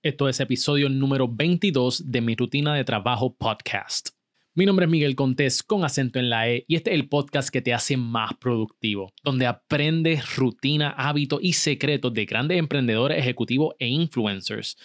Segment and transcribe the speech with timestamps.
[0.00, 4.10] Esto es episodio número 22 de mi rutina de trabajo podcast.
[4.54, 7.48] Mi nombre es Miguel Contés con acento en la E y este es el podcast
[7.48, 13.74] que te hace más productivo, donde aprendes rutina, hábitos y secretos de grandes emprendedores, ejecutivos
[13.80, 14.78] e influencers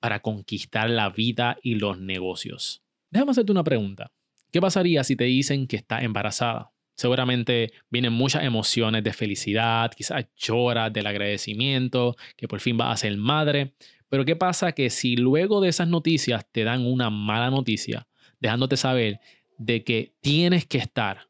[0.00, 2.82] para conquistar la vida y los negocios.
[3.10, 4.12] Déjame hacerte una pregunta.
[4.50, 6.72] ¿Qué pasaría si te dicen que estás embarazada?
[6.96, 12.96] Seguramente vienen muchas emociones de felicidad, quizás lloras del agradecimiento, que por fin vas a
[12.96, 13.74] ser madre.
[14.14, 18.06] Pero ¿qué pasa que si luego de esas noticias te dan una mala noticia,
[18.38, 19.18] dejándote saber
[19.58, 21.28] de que tienes que estar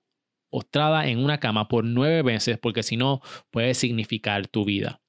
[0.51, 5.01] postrada en una cama por nueve meses porque si no puede significar tu vida?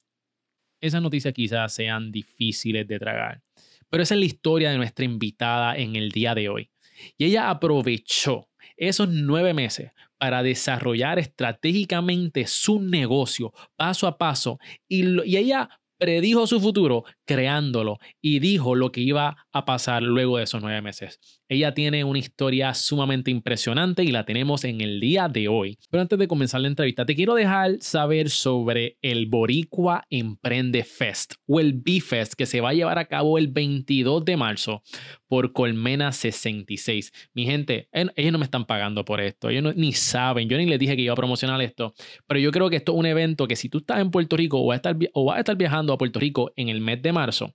[0.79, 3.43] Esas noticias quizás sean difíciles de tragar.
[3.89, 6.71] Pero esa es la historia de nuestra invitada en el día de hoy.
[7.17, 15.21] Y ella aprovechó esos nueve meses para desarrollar estratégicamente su negocio paso a paso y,
[15.29, 15.69] y ella
[16.05, 20.79] predijo su futuro creándolo y dijo lo que iba a pasar luego de esos nueve
[20.83, 21.19] meses.
[21.47, 25.77] Ella tiene una historia sumamente impresionante y la tenemos en el día de hoy.
[25.91, 31.35] Pero antes de comenzar la entrevista, te quiero dejar saber sobre el Boricua Emprende Fest
[31.47, 34.81] o el B-Fest que se va a llevar a cabo el 22 de marzo
[35.27, 37.11] por Colmena 66.
[37.33, 40.79] Mi gente, ellos no me están pagando por esto, ellos ni saben, yo ni les
[40.79, 41.93] dije que iba a promocionar esto,
[42.27, 44.61] pero yo creo que esto es un evento que si tú estás en Puerto Rico
[44.61, 47.01] o vas a estar, o vas a estar viajando a Puerto Rico en el mes
[47.01, 47.53] de marzo,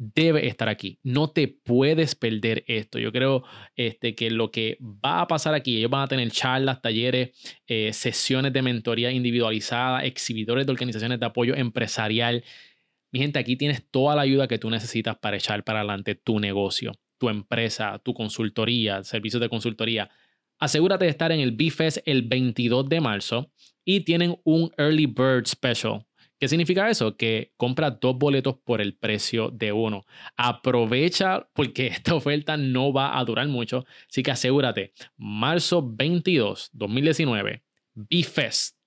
[0.00, 0.98] debe estar aquí.
[1.02, 2.98] No te puedes perder esto.
[2.98, 3.44] Yo creo
[3.76, 7.30] este, que lo que va a pasar aquí, ellos van a tener charlas, talleres,
[7.66, 12.42] eh, sesiones de mentoría individualizada, exhibidores de organizaciones de apoyo empresarial.
[13.12, 16.40] Mi gente, aquí tienes toda la ayuda que tú necesitas para echar para adelante tu
[16.40, 20.08] negocio, tu empresa, tu consultoría, servicios de consultoría.
[20.58, 23.52] Asegúrate de estar en el BFES el 22 de marzo
[23.84, 26.06] y tienen un Early Bird Special
[26.40, 27.18] ¿Qué significa eso?
[27.18, 30.06] Que compra dos boletos por el precio de uno.
[30.38, 34.94] Aprovecha porque esta oferta no va a durar mucho, así que asegúrate.
[35.18, 38.78] Marzo 22, 2019, B-Fest,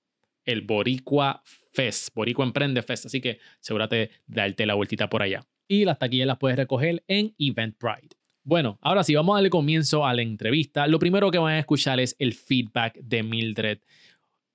[0.44, 5.46] el Boricua Fest, Boricua Emprende Fest, así que asegúrate de darte la vueltita por allá.
[5.68, 8.16] Y las taquillas las puedes recoger en Eventbrite.
[8.42, 10.88] Bueno, ahora sí, vamos a darle comienzo a la entrevista.
[10.88, 13.78] Lo primero que van a escuchar es el feedback de Mildred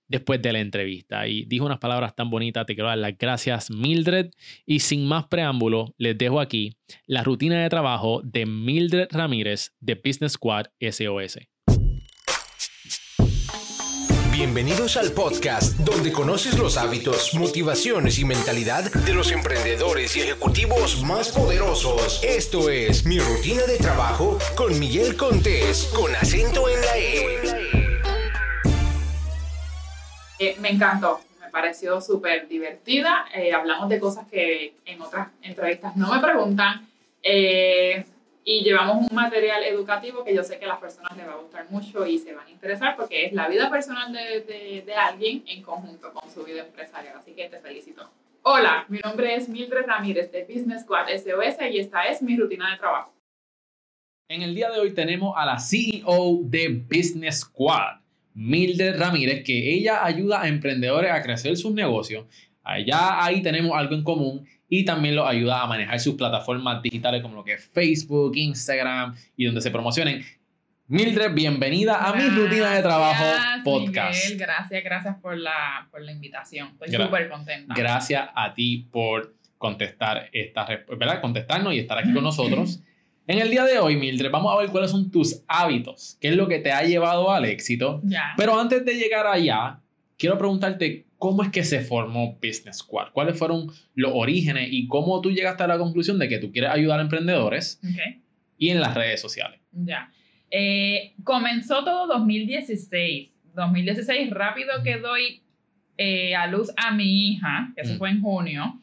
[0.10, 2.66] después de la entrevista y dijo unas palabras tan bonitas.
[2.66, 4.32] Te quiero dar las gracias, Mildred.
[4.66, 6.76] Y sin más preámbulo, les dejo aquí
[7.06, 11.38] la rutina de trabajo de Mildred Ramírez de Business Squad SOS.
[14.32, 21.04] Bienvenidos al podcast donde conoces los hábitos, motivaciones y mentalidad de los emprendedores y ejecutivos
[21.04, 22.24] más poderosos.
[22.24, 27.59] Esto es Mi Rutina de Trabajo con Miguel Contés, con acento en la E.
[30.40, 33.26] Eh, me encantó, me pareció súper divertida.
[33.36, 36.88] Eh, hablamos de cosas que en otras entrevistas no me preguntan.
[37.22, 38.06] Eh,
[38.46, 41.38] y llevamos un material educativo que yo sé que a las personas les va a
[41.38, 45.44] gustar mucho y se van a interesar porque es la vida personal de, de, alguien
[45.46, 47.18] en conjunto con su vida empresarial.
[47.18, 48.10] Así que te felicito.
[48.42, 52.72] Hola, mi nombre es Mildred Ramírez de Business Squad SOS y esta es mi rutina
[52.72, 53.14] de trabajo.
[54.30, 58.00] En el día de hoy tenemos a la CEO de Business Squad.
[58.40, 62.26] Mildred Ramírez, que ella ayuda a emprendedores a crecer sus negocios.
[62.64, 67.22] Allá ahí tenemos algo en común y también los ayuda a manejar sus plataformas digitales
[67.22, 70.24] como lo que es Facebook, Instagram y donde se promocionen.
[70.88, 73.26] Mildred, bienvenida a mi rutina de trabajo
[73.66, 74.24] podcast.
[74.24, 76.70] Miguel, gracias, gracias por la, por la invitación.
[76.80, 77.74] Estoy súper contenta.
[77.76, 80.66] Gracias a ti por contestar esta,
[80.98, 81.20] ¿verdad?
[81.20, 82.82] contestarnos y estar aquí con nosotros.
[83.30, 86.36] En el día de hoy, Mildred, vamos a ver cuáles son tus hábitos, qué es
[86.36, 88.02] lo que te ha llevado al éxito.
[88.36, 89.82] Pero antes de llegar allá,
[90.18, 95.22] quiero preguntarte cómo es que se formó Business Squad, cuáles fueron los orígenes y cómo
[95.22, 97.80] tú llegaste a la conclusión de que tú quieres ayudar a emprendedores
[98.58, 99.60] y en las redes sociales.
[99.74, 100.12] Ya.
[100.50, 103.30] Eh, comenzó todo 2016.
[103.54, 105.44] 2016, rápido que doy
[106.00, 108.82] eh, a luz a mi hija, que eso fue en junio.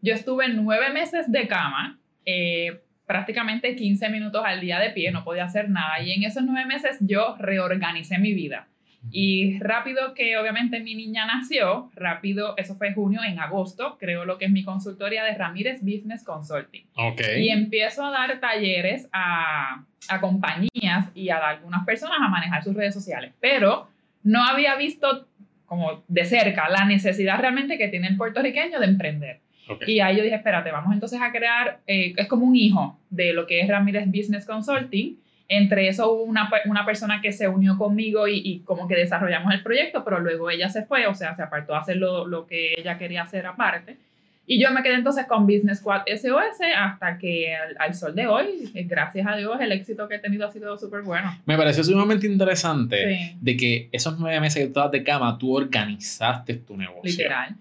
[0.00, 2.00] Yo estuve nueve meses de cama.
[2.24, 6.00] Eh, prácticamente 15 minutos al día de pie, no podía hacer nada.
[6.00, 8.68] Y en esos nueve meses yo reorganicé mi vida.
[9.10, 14.38] Y rápido que obviamente mi niña nació, rápido, eso fue junio, en agosto, creo lo
[14.38, 16.86] que es mi consultoría de Ramírez Business Consulting.
[16.94, 17.44] Okay.
[17.44, 22.74] Y empiezo a dar talleres a, a compañías y a algunas personas a manejar sus
[22.74, 23.32] redes sociales.
[23.40, 23.88] Pero
[24.22, 25.26] no había visto
[25.66, 29.40] como de cerca la necesidad realmente que tiene el puertorriqueño de emprender.
[29.86, 33.32] Y ahí yo dije, espérate, vamos entonces a crear, eh, es como un hijo de
[33.32, 35.16] lo que es Ramírez Business Consulting.
[35.48, 39.52] Entre eso hubo una, una persona que se unió conmigo y, y, como que desarrollamos
[39.52, 42.46] el proyecto, pero luego ella se fue, o sea, se apartó a hacer lo, lo,
[42.46, 43.96] que ella quería hacer aparte.
[44.46, 48.26] Y yo me quedé entonces con Business Squad SOS hasta que al, al sol de
[48.26, 51.38] hoy, eh, gracias a Dios, el éxito que he tenido ha sido súper bueno.
[51.46, 53.36] Me pareció sumamente interesante Sí.
[53.40, 57.02] de que esos nueve meses que tú estabas de cama, tú organizaste tu negocio.
[57.04, 57.54] Literal.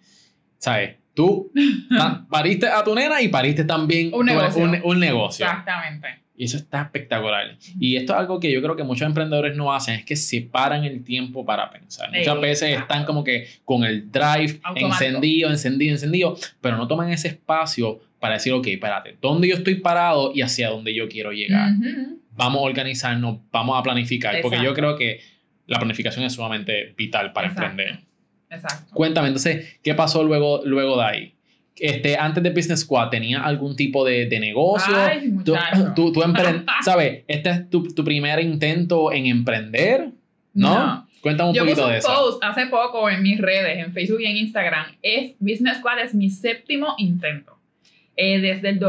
[0.61, 0.95] ¿Sabes?
[1.13, 1.51] Tú
[2.29, 4.63] pariste a tu nena y pariste también Un negocio.
[4.63, 5.45] un- un negocio.
[5.45, 6.07] Exactamente.
[6.37, 7.57] Y eso está espectacular.
[7.79, 10.83] Y esto es algo que yo creo que muchos emprendedores no hacen, es que separan
[10.85, 12.09] el tiempo para pensar.
[12.11, 12.93] Muchas veces Exacto.
[12.93, 14.87] están como que con el drive Automático.
[14.87, 19.75] encendido, encendido, encendido, pero no toman ese espacio para decir, ok, espérate, ¿dónde yo estoy
[19.75, 21.73] parado y hacia dónde yo quiero llegar?
[21.73, 22.19] Ujú.
[22.31, 24.79] Vamos a organizarnos, vamos a planificar, porque yo Exacto.
[24.81, 25.19] creo que
[25.67, 27.69] la planificación es sumamente vital para Exacto.
[27.69, 27.99] emprender.
[28.51, 28.93] Exacto.
[28.93, 31.33] Cuéntame, entonces, ¿qué pasó luego, luego de ahí?
[31.77, 34.93] Este, antes de Business Squad, ¿tenía algún tipo de, de negocio?
[34.95, 35.91] Ay, tú, muchacho.
[35.95, 37.23] tú, tú empre- ¿sabes?
[37.27, 40.09] Este es tu, tu primer intento en emprender,
[40.53, 40.85] ¿no?
[40.85, 41.07] No.
[41.21, 42.07] Cuéntame un Yo puse poquito de un eso.
[42.13, 44.85] post hace poco en mis redes, en Facebook y en Instagram.
[45.01, 47.57] Es Business Squad es mi séptimo intento.
[48.17, 48.79] Eh, desde el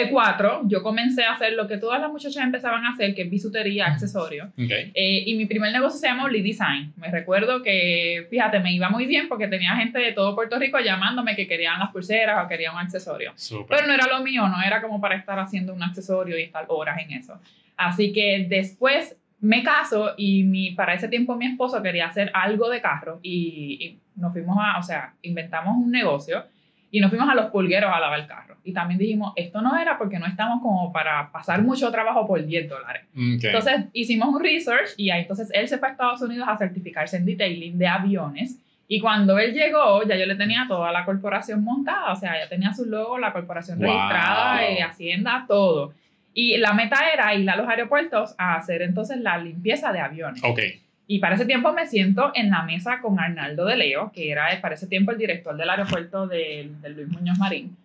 [0.00, 3.30] 2004 yo comencé a hacer lo que todas las muchachas empezaban a hacer, que es
[3.30, 4.48] bisutería, accesorios.
[4.48, 4.70] Ok.
[4.94, 6.92] Eh, y mi primer negocio se llama Only Design.
[6.96, 10.78] Me recuerdo que, fíjate, me iba muy bien porque tenía gente de todo Puerto Rico
[10.78, 13.32] llamándome que querían las pulseras o querían un accesorio.
[13.36, 13.78] Súper.
[13.78, 16.64] Pero no era lo mío, no era como para estar haciendo un accesorio y estar
[16.68, 17.40] horas en eso.
[17.76, 22.70] Así que después me caso y mi, para ese tiempo mi esposo quería hacer algo
[22.70, 26.44] de carro y, y nos fuimos a, o sea, inventamos un negocio
[26.90, 28.56] y nos fuimos a los pulgueros a lavar el carro.
[28.64, 32.44] Y también dijimos, esto no era porque no estamos como para pasar mucho trabajo por
[32.44, 33.04] 10 dólares.
[33.12, 33.44] Ok.
[33.44, 37.16] Entonces hicimos un research y ahí entonces él se fue a Estados Unidos a certificarse
[37.16, 38.60] en detailing de aviones.
[38.88, 42.48] Y cuando él llegó, ya yo le tenía toda la corporación montada, o sea, ya
[42.48, 43.86] tenía su logo, la corporación Wow.
[43.88, 45.92] registrada, eh, Hacienda, todo.
[46.34, 50.40] Y la meta era ir a los aeropuertos a hacer entonces la limpieza de aviones.
[50.44, 50.60] ok.
[51.06, 54.52] Y para ese tiempo me siento en la mesa con Arnaldo de Leo, que era
[54.52, 57.76] eh, para ese tiempo el director del aeropuerto de, de Luis Muñoz Marín.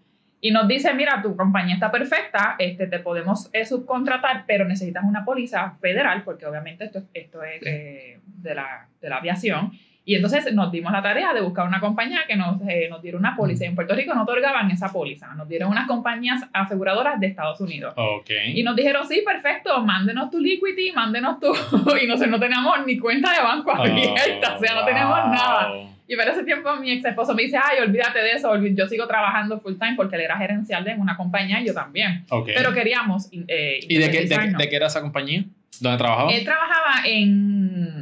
[0.43, 5.03] Y nos dice, mira, tu compañía está perfecta, este, te podemos eh, subcontratar, pero necesitas
[5.03, 9.71] una póliza federal, porque obviamente esto, esto es eh, de, la, de la aviación.
[10.03, 13.17] Y entonces nos dimos la tarea de buscar una compañía que nos, eh, nos diera
[13.19, 13.65] una póliza.
[13.65, 17.61] Y en Puerto Rico no otorgaban esa póliza, nos dieron unas compañías aseguradoras de Estados
[17.61, 17.93] Unidos.
[17.95, 18.29] Ok.
[18.53, 21.53] Y nos dijeron, sí, perfecto, mándenos tu liquidity, mándenos tu...
[22.01, 25.31] y nosotros no teníamos ni cuenta de banco abierta, o sea, no teníamos Oh, wow.
[25.33, 25.71] nada.
[26.07, 29.07] Y para ese tiempo mi ex esposo me dice, ay, olvídate de eso, yo sigo
[29.07, 32.25] trabajando full time porque él era gerencial de una compañía y yo también.
[32.29, 32.49] Ok.
[32.55, 33.29] Pero queríamos...
[33.47, 35.43] eh, ¿Y de qué, de, de qué era esa compañía?
[35.79, 36.31] ¿Dónde trabajaba?
[36.31, 38.00] Él trabajaba en,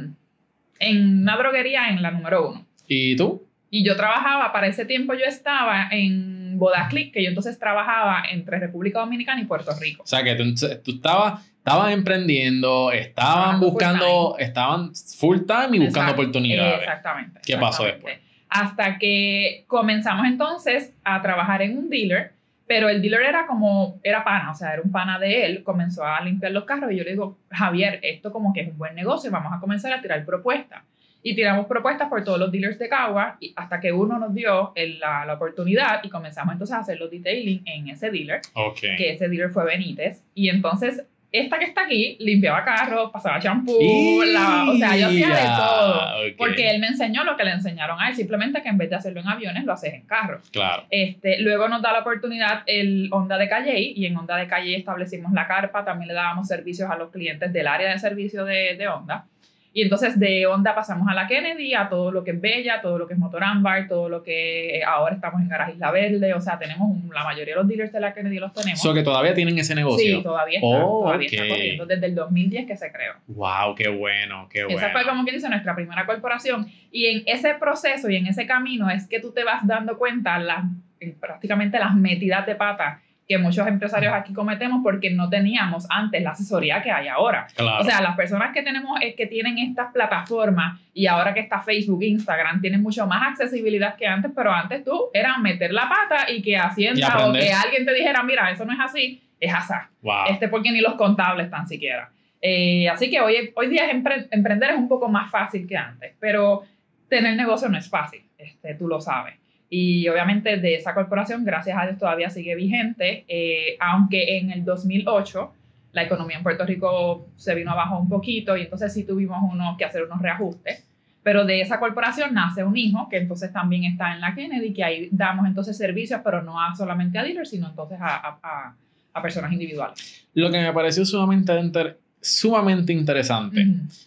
[0.80, 2.66] en una droguería en la número uno.
[2.88, 3.46] ¿Y tú?
[3.70, 8.58] Y yo trabajaba, para ese tiempo yo estaba en Bodaclick, que yo entonces trabajaba entre
[8.58, 10.02] República Dominicana y Puerto Rico.
[10.02, 15.76] O sea, que tú, tú estabas, estabas emprendiendo, estaban Trabajando full buscando, estaban full time
[15.76, 16.80] y buscando oportunidades.
[16.80, 17.40] Exactamente.
[17.44, 18.24] ¿Qué pasó exactamente.
[18.48, 22.32] Hasta que comenzamos entonces a trabajar en un dealer,
[22.70, 26.04] pero el dealer era como, era pana, o sea, era un pana de él, comenzó
[26.06, 28.94] a limpiar los carros y yo le digo, Javier, esto como que es un buen
[28.94, 30.84] negocio, vamos a comenzar a tirar propuestas.
[31.20, 34.70] Y tiramos propuestas por todos los dealers de Cagua y hasta que uno nos dio
[34.76, 38.78] el- la, la oportunidad y comenzamos entonces a hacer los detailing en ese dealer Ok.
[38.96, 40.22] que ese dealer fue Benítez.
[40.36, 45.42] Y entonces, esta que está aquí, limpiaba carros, pasaba champú, o sea, yo hacía de
[45.56, 45.98] todo.
[45.98, 46.36] Ok.
[46.36, 48.96] Porque él me enseñó lo que le enseñaron a él, simplemente que en vez de
[48.96, 50.50] hacerlo en aviones, lo haces en carros.
[50.50, 50.84] Claro.
[50.90, 54.76] Este, luego nos da la oportunidad el Honda de Calle y en Honda de Calle
[54.76, 58.76] establecimos la carpa, también le dábamos servicios a los clientes del área de servicio de,
[58.76, 59.26] de Honda.
[59.72, 62.98] Y entonces de Honda pasamos a la Kennedy, a todo lo que es Bella, todo
[62.98, 66.34] lo que es Motor Ámbar, todo lo que eh, ahora estamos en Garage Isla Verde,
[66.34, 68.80] o sea, tenemos la mayoría de los dealers de la Kennedy los tenemos.
[68.80, 70.16] So que todavía tienen ese negocio.
[70.16, 71.48] Sí, todavía está, Oh, todavía está ok.
[71.50, 73.14] corriendo desde el 2010 que se creó.
[73.28, 74.78] Wow, qué bueno, qué bueno.
[74.78, 78.46] Esa fue como quien dice nuestra primera corporación y en ese proceso y en ese
[78.46, 80.64] camino es que tú te vas dando cuenta las
[80.98, 83.00] en prácticamente las metidas de pata
[83.30, 87.46] que muchos empresarios aquí cometemos porque no teníamos antes la asesoría que hay ahora.
[87.54, 87.80] Claro.
[87.80, 91.60] O sea, las personas que tenemos eh, que tienen estas plataformas y ahora que está
[91.60, 96.28] Facebook, Instagram, tienen mucho más accesibilidad que antes, pero antes tú era meter la pata
[96.28, 99.90] y que Hacienda o que alguien te dijera, mira, eso no es así, es asá
[100.02, 100.24] wow.
[100.28, 102.10] este porque ni los contables tan siquiera.
[102.42, 106.14] Eh, así que hoy, hoy día empre- emprender es un poco más fácil que antes,
[106.18, 106.64] pero
[107.08, 109.34] tener negocio no es fácil, este, tú lo sabes.
[109.72, 114.64] Y obviamente de esa corporación, gracias a Dios, todavía sigue vigente, eh, aunque en el
[114.64, 115.52] 2008
[115.92, 119.76] la economía en Puerto Rico se vino abajo un poquito y entonces sí tuvimos uno,
[119.78, 120.84] que hacer unos reajustes.
[121.22, 124.82] Pero de esa corporación nace un hijo que entonces también está en la Kennedy, que
[124.82, 128.74] ahí damos entonces servicios, pero no a solamente a dealers, sino entonces a, a-
[129.14, 130.26] a- personas individuales.
[130.34, 133.66] Lo que me pareció sumamente, inter- sumamente interesante.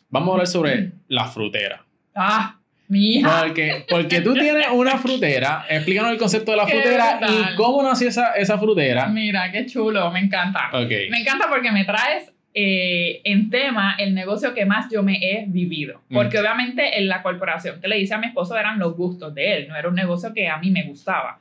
[0.10, 1.86] Vamos a hablar sobre la frutera.
[2.16, 2.58] Ah,
[2.94, 3.46] Mi hija.
[3.46, 5.66] Porque, porque tú tienes una frutera.
[5.68, 7.50] Explícanos el concepto de la Qué frutera brutal.
[7.54, 9.08] y cómo nació esa, esa frutera.
[9.08, 10.70] Mira, qué chulo, me encanta.
[10.72, 10.92] Ok.
[11.10, 15.46] Me encanta porque me traes eh, en tema el negocio que más yo me he
[15.48, 16.02] vivido.
[16.10, 16.14] Mm.
[16.14, 19.58] Porque obviamente en la corporación que le hice a mi esposo eran los gustos de
[19.58, 21.40] él, no era un negocio que a mí me gustaba.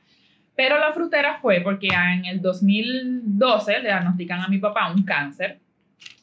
[0.55, 5.59] Pero la frutera fue porque en el 2012 le diagnostican a mi papá un cáncer,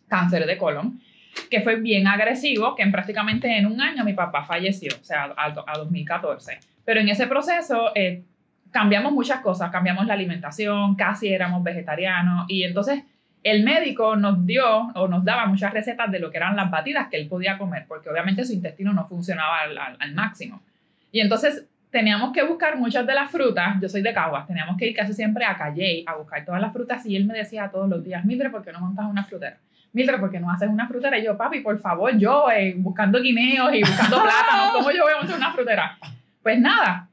[0.09, 1.01] cáncer de colon,
[1.51, 5.33] que fue bien agresivo, que en prácticamente en un año mi papá falleció, o sea,
[5.37, 6.59] a, a 2014.
[6.85, 8.23] Pero en ese proceso eh,
[8.71, 13.03] cambiamos muchas cosas, cambiamos la alimentación, casi éramos vegetarianos y entonces
[13.43, 17.09] el médico nos dio o nos daba muchas recetas de lo que eran las batidas
[17.09, 20.61] que él podía comer, porque obviamente su intestino no funcionaba al, al- máximo.
[21.11, 24.87] Y entonces teníamos que buscar muchas de las frutas, yo soy de Caguas, teníamos que
[24.89, 27.89] ir casi siempre a Calley a buscar todas las frutas y él me decía todos
[27.89, 29.57] los días, Mildred, ¿por qué no montas una frutera?
[29.93, 31.19] Mildred, ¿por qué no haces una frutera?
[31.19, 35.13] Y yo, papi, por favor, yo eh, buscando guineos y buscando plátanos, ¿cómo yo voy
[35.15, 35.99] a montar una frutera?
[36.43, 37.09] Pues nada,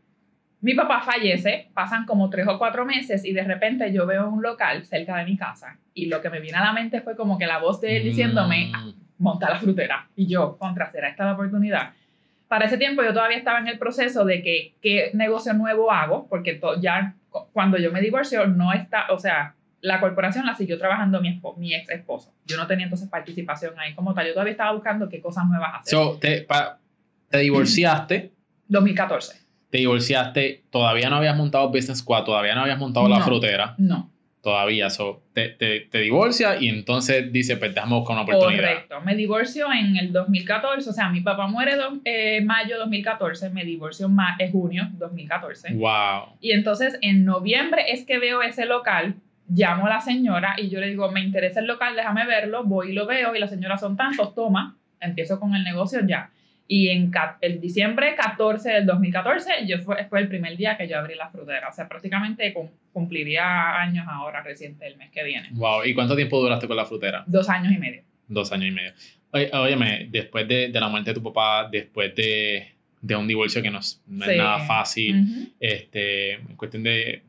[0.62, 4.42] mi papá fallece, pasan como tres o cuatro meses y de repente yo veo un
[4.42, 7.38] local cerca de mi casa y lo que me viene a la mente fue como
[7.38, 8.94] que la voz de él diciéndome, Mm.
[9.24, 10.08] monta la frutera.
[10.16, 11.92] Y yo, contra, será esta la oportunidad.
[12.48, 16.28] Para ese tiempo yo todavía estaba en el proceso de que qué negocio nuevo hago,
[16.30, 19.54] porque ya cu- cuando yo me divorcio no está, o sea,
[19.88, 22.34] la corporación la siguió trabajando mi, ex esposo.
[22.46, 24.28] Yo no tenía entonces participación ahí como tal.
[24.28, 25.92] Yo todavía estaba buscando qué cosas nuevas hacer.
[25.92, 26.80] So, te, pa-
[27.30, 28.32] te divorciaste.
[28.68, 29.38] 2014.
[29.70, 33.26] Te divorciaste, todavía no habías montado Business Squad, todavía no habías montado la No.
[33.26, 34.10] frutera, No.
[34.42, 34.90] todavía.
[34.90, 38.62] So, te, te, te divorcias y entonces dice, pues déjame buscar una oportunidad.
[38.74, 39.02] Correcto.
[39.02, 40.90] Me divorcio en el 2014.
[40.90, 43.50] O sea, mi papá muere en eh, mayo 2014.
[43.50, 45.74] Me divorcio en ma- junio 2014.
[45.74, 46.38] Wow.
[46.40, 49.16] Y entonces en noviembre es que veo ese local,
[49.50, 52.90] llamo a la señora y yo le digo, me interesa el local, déjame verlo, voy
[52.90, 56.30] y lo veo y la señora son tantos, toma, empiezo con el negocio ya.
[56.70, 61.00] Y en el diciembre 14 del 2014 yo fue, fue el primer día que yo
[61.00, 61.70] abrí la frutera.
[61.70, 65.48] O sea, prácticamente cum- cumpliría años ahora reciente el mes que viene.
[65.54, 65.86] Wow.
[65.86, 67.24] ¿Y cuánto tiempo duraste con la frutera?
[67.26, 68.02] Dos años y medio.
[68.28, 68.92] Dos años y medio.
[69.32, 72.68] Oye, óyeme, después de, de la muerte de tu papá, después de,
[73.02, 74.38] de un divorcio que no es, no es Sí.
[74.38, 75.50] nada fácil, Ujú.
[75.62, 77.24] este, en cuestión de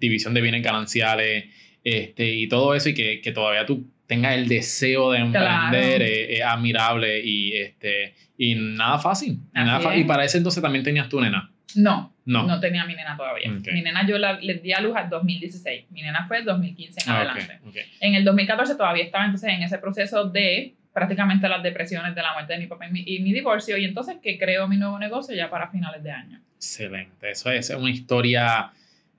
[0.00, 1.46] división de bienes gananciales,
[1.84, 6.04] este, y todo eso, y que, que todavía tú tengas el deseo de emprender, Claro.
[6.04, 9.38] eh, es admirable y, este, y nada fácil.
[9.52, 11.50] Nada y para ese entonces también tenías tu nena.
[11.74, 12.44] No, No.
[12.46, 13.50] no, tenía a mi nena todavía.
[13.50, 15.90] Mi nena yo la, le di a luz al 2016.
[15.90, 17.58] Mi nena fue el 2015 en Ah, adelante.
[17.66, 17.76] ok.
[18.00, 22.32] En el 2014 todavía estaba entonces en ese proceso de prácticamente las depresiones de la
[22.32, 24.98] muerte de mi papá y mi, y mi divorcio y entonces que creo mi nuevo
[24.98, 26.40] negocio ya para finales de año.
[26.56, 27.30] Excelente.
[27.30, 28.70] Eso es una historia.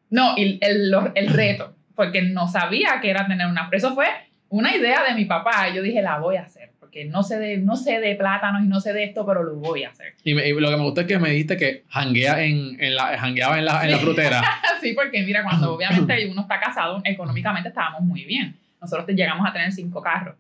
[0.10, 3.70] No, y el, el reto, porque no sabía que era tener una...
[3.72, 4.08] Eso fue
[4.50, 7.58] una idea de mi papá yo dije, la voy a hacer, porque no sé de,
[7.58, 10.14] no sé de plátanos y no sé de esto, pero lo voy a hacer.
[10.24, 12.96] Y, me- y lo que me gusta es que me dijiste que janguea en, en
[12.96, 14.42] la, jangueaba en la, en la frutera.
[14.82, 18.56] Sí, porque mira, cuando obviamente uno está casado, económicamente estábamos muy bien.
[18.82, 20.36] Nosotros llegamos a tener cinco carros.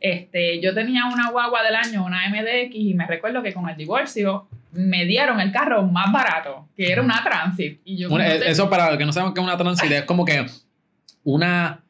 [0.00, 3.76] Este, yo tenía una guagua del año, una MDX, y me recuerdo que con el
[3.76, 7.80] divorcio me dieron el carro más barato, que era una Transit.
[7.84, 9.90] Y yo, Una- no sé- eso para los que no saben qué es una transit,
[9.90, 10.46] es como que
[11.24, 11.80] una.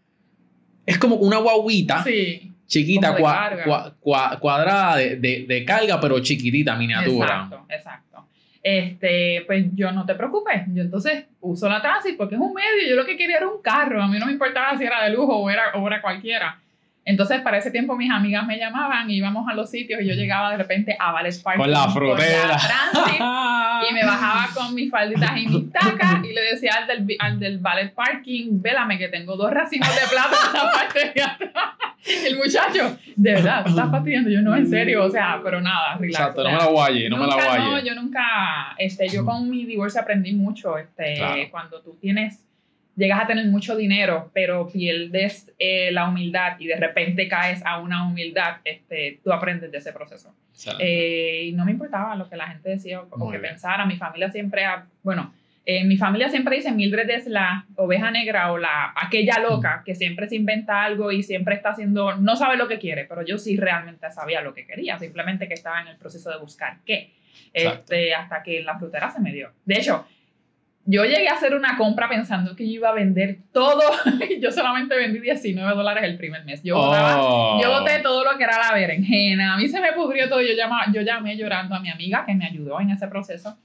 [0.87, 3.65] Es como una guaguita Sí, chiquita, de cua- carga.
[3.65, 7.27] cua- cua- cuadrada de, de- de carga, pero chiquitita, miniatura.
[7.27, 8.29] exacto, exacto.
[8.63, 12.89] Este, pues yo no te preocupes, yo entonces uso la Transit porque es un medio,
[12.89, 15.11] yo lo que quería era un carro, a mí no me importaba si era de
[15.11, 16.59] lujo o era, o era cualquiera.
[17.07, 20.51] Entonces, para ese tiempo mis amigas me llamaban, íbamos a los sitios y yo llegaba
[20.51, 22.57] de repente a Ballet Park Con la frutera.
[23.91, 27.39] y me bajaba con mis falditas y mis tacas y le decía al del, al
[27.39, 31.75] del ballet parking, vélame que tengo dos racimos de plata en la parte de atrás.
[32.07, 34.29] El muchacho, de verdad, estás fastidiando.
[34.31, 36.21] Yo no, en serio, o sea, pero nada, relax.
[36.21, 37.65] Exacto, no me la guaye, no me la nunca, guaye.
[37.71, 41.43] No, yo nunca, este, yo con mi divorcio aprendí mucho, este, Claro.
[41.51, 42.45] cuando tú tienes,
[42.97, 47.79] llegas a tener mucho dinero, pero pierdes eh, la humildad y de repente caes a
[47.79, 50.35] una humildad, este, tú aprendes de ese proceso.
[50.79, 53.51] Eh, y no me importaba lo que la gente decía o, o que bien.
[53.53, 53.85] pensara.
[53.87, 55.35] Mi familia siempre, ha- bueno,
[55.67, 59.95] eh, mi familia siempre dice Mildred es la oveja negra o la aquella loca que
[59.95, 63.39] siempre se inventa algo y siempre está haciendo, no sabe lo que quiere, pero yo
[63.39, 67.13] sí realmente sabía lo que quería, simplemente que estaba en el proceso de buscar qué,
[67.53, 69.51] este, hasta que la frutera se me dio.
[69.65, 70.07] De hecho,
[70.87, 73.81] yo llegué a hacer una compra pensando que yo iba a vender todo
[74.41, 76.63] yo solamente vendí 19 dólares el primer mes.
[76.63, 77.61] Yo botaba Oh.
[77.63, 80.43] yo boté todo lo que era la berenjena, a mí se me pudrió todo.
[80.43, 83.57] Yo, llamaba, yo llamé llorando a mi amiga que me ayudó en ese proceso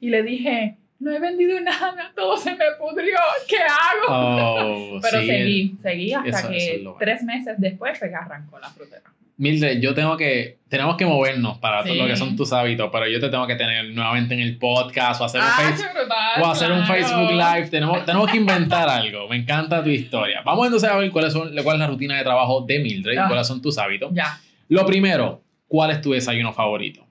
[0.00, 3.16] y le dije, no he vendido nada, todo se me pudrió,
[3.48, 4.06] ¿qué hago?
[4.08, 8.14] Oh, Pero sí, seguí, seguí hasta eso- que eso es tres meses después fue que
[8.14, 9.02] arrancó la frutera.
[9.38, 13.06] Mildred, yo tengo que, tenemos que movernos para todo lo que son tus hábitos, pero
[13.06, 15.92] yo te tengo que tener nuevamente en el podcast o hacer un, Ah, face- qué
[15.98, 16.86] brutal, o hacer un.
[16.86, 17.68] Facebook Live.
[17.68, 19.28] Tenemos, tenemos que inventar algo.
[19.28, 20.40] Me encanta tu historia.
[20.42, 23.16] Vamos entonces a ver cuáles son, cuál es la rutina de trabajo de Mildred y
[23.18, 23.26] Ah.
[23.28, 24.10] cuáles son tus hábitos.
[24.14, 24.38] Ya.
[24.70, 27.04] Lo primero, ¿cuál es tu desayuno favorito?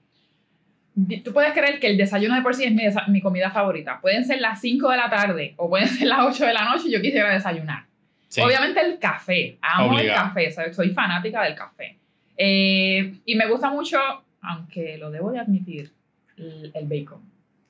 [1.24, 2.72] Tú puedes creer que el desayuno de por sí es
[3.08, 4.00] mi, comida favorita.
[4.00, 6.88] Pueden ser las 5 de la tarde o pueden ser las 8 de la noche
[6.88, 7.84] y yo quisiera desayunar.
[8.28, 8.40] Sí.
[8.40, 9.58] Obviamente el café.
[9.60, 10.30] Amo Obligado.
[10.36, 10.72] el café.
[10.72, 11.98] Soy fanática del café.
[12.36, 13.98] Eh, y me gusta mucho,
[14.42, 15.92] aunque lo debo de admitir,
[16.36, 17.20] el, el bacon.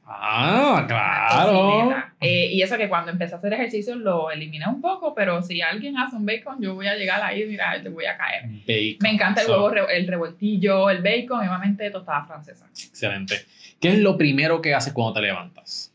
[0.08, 1.92] Ah, claro.
[2.20, 5.60] Eh, y eso que cuando empecé a hacer ejercicio lo eliminé un poco, pero si
[5.60, 8.44] alguien hace un bacon, yo voy a llegar ahí y mira, te voy a caer.
[8.44, 8.98] Bacon.
[9.00, 12.66] Me encanta el huevo, el revoltillo, el bacon, y obviamente tostada francesa.
[12.68, 13.34] Excelente.
[13.80, 15.92] ¿Qué es lo primero que haces cuando te levantas?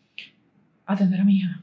[0.86, 1.62] Atender a mi hija.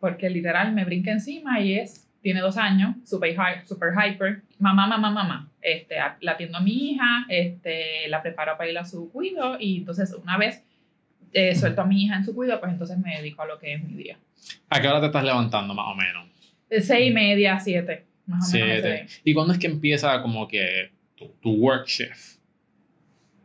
[0.00, 4.40] Porque literal me brinca encima y es, tiene dos años, super, super hyper.
[4.58, 5.50] Mamá, mamá, mamá.
[5.60, 9.76] Este, la atiendo a mi hija, este, la preparo para ir a su cuido y
[9.78, 10.64] entonces una vez
[11.34, 13.74] eh, suelto a mi hija en su cuido, pues entonces me dedico a lo que
[13.74, 14.18] es mi día.
[14.70, 16.26] ¿A qué hora te estás levantando más o menos?
[16.70, 18.70] De seis y media siete, más o menos.
[18.80, 19.02] Siete.
[19.02, 22.38] ese- ¿Y cuándo es que empieza como que tu, tu work shift?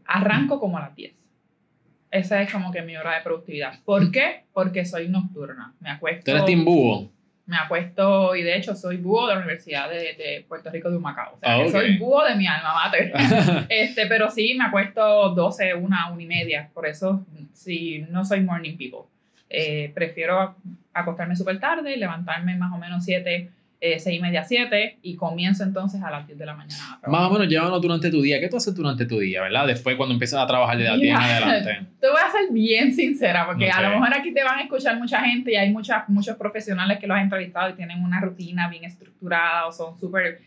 [0.05, 1.13] Arranco como a las 10.
[2.11, 3.83] Esa es como que mi hora de productividad.
[3.83, 4.45] ¿Por qué?
[4.53, 5.73] Porque soy nocturna.
[5.81, 6.23] Me acuesto.
[6.25, 7.11] ¿Tú eres team búho?
[7.49, 10.97] Me acuesto, y de hecho soy búho de la Universidad de, de Puerto Rico de
[10.97, 11.33] Humacao.
[11.33, 11.71] O sea, Ah, que ok.
[11.71, 13.11] soy búho de mi alma mater.
[13.69, 16.69] este, pero sí, me acuesto 12, 1, 1 y media.
[16.71, 19.09] Por eso, sí, no soy morning people.
[19.49, 20.55] Eh, prefiero
[20.93, 23.49] acostarme súper tarde, levantarme más o menos 7,
[23.81, 26.99] eh, 6 y media, 7 y comienzo entonces a las 10 de la mañana.
[27.07, 28.39] Más o menos llévanos durante tu día.
[28.39, 29.67] ¿Qué tú haces durante tu día, verdad?
[29.67, 31.87] Después cuando empiezas a trabajar de las 10 en Mira, adelante.
[32.01, 34.97] Te voy a ser bien sincera, porque a lo mejor aquí te van a escuchar
[34.97, 38.69] mucha gente y hay muchas, muchos profesionales que los han entrevistado y tienen una rutina
[38.69, 40.39] bien estructurada o son súper...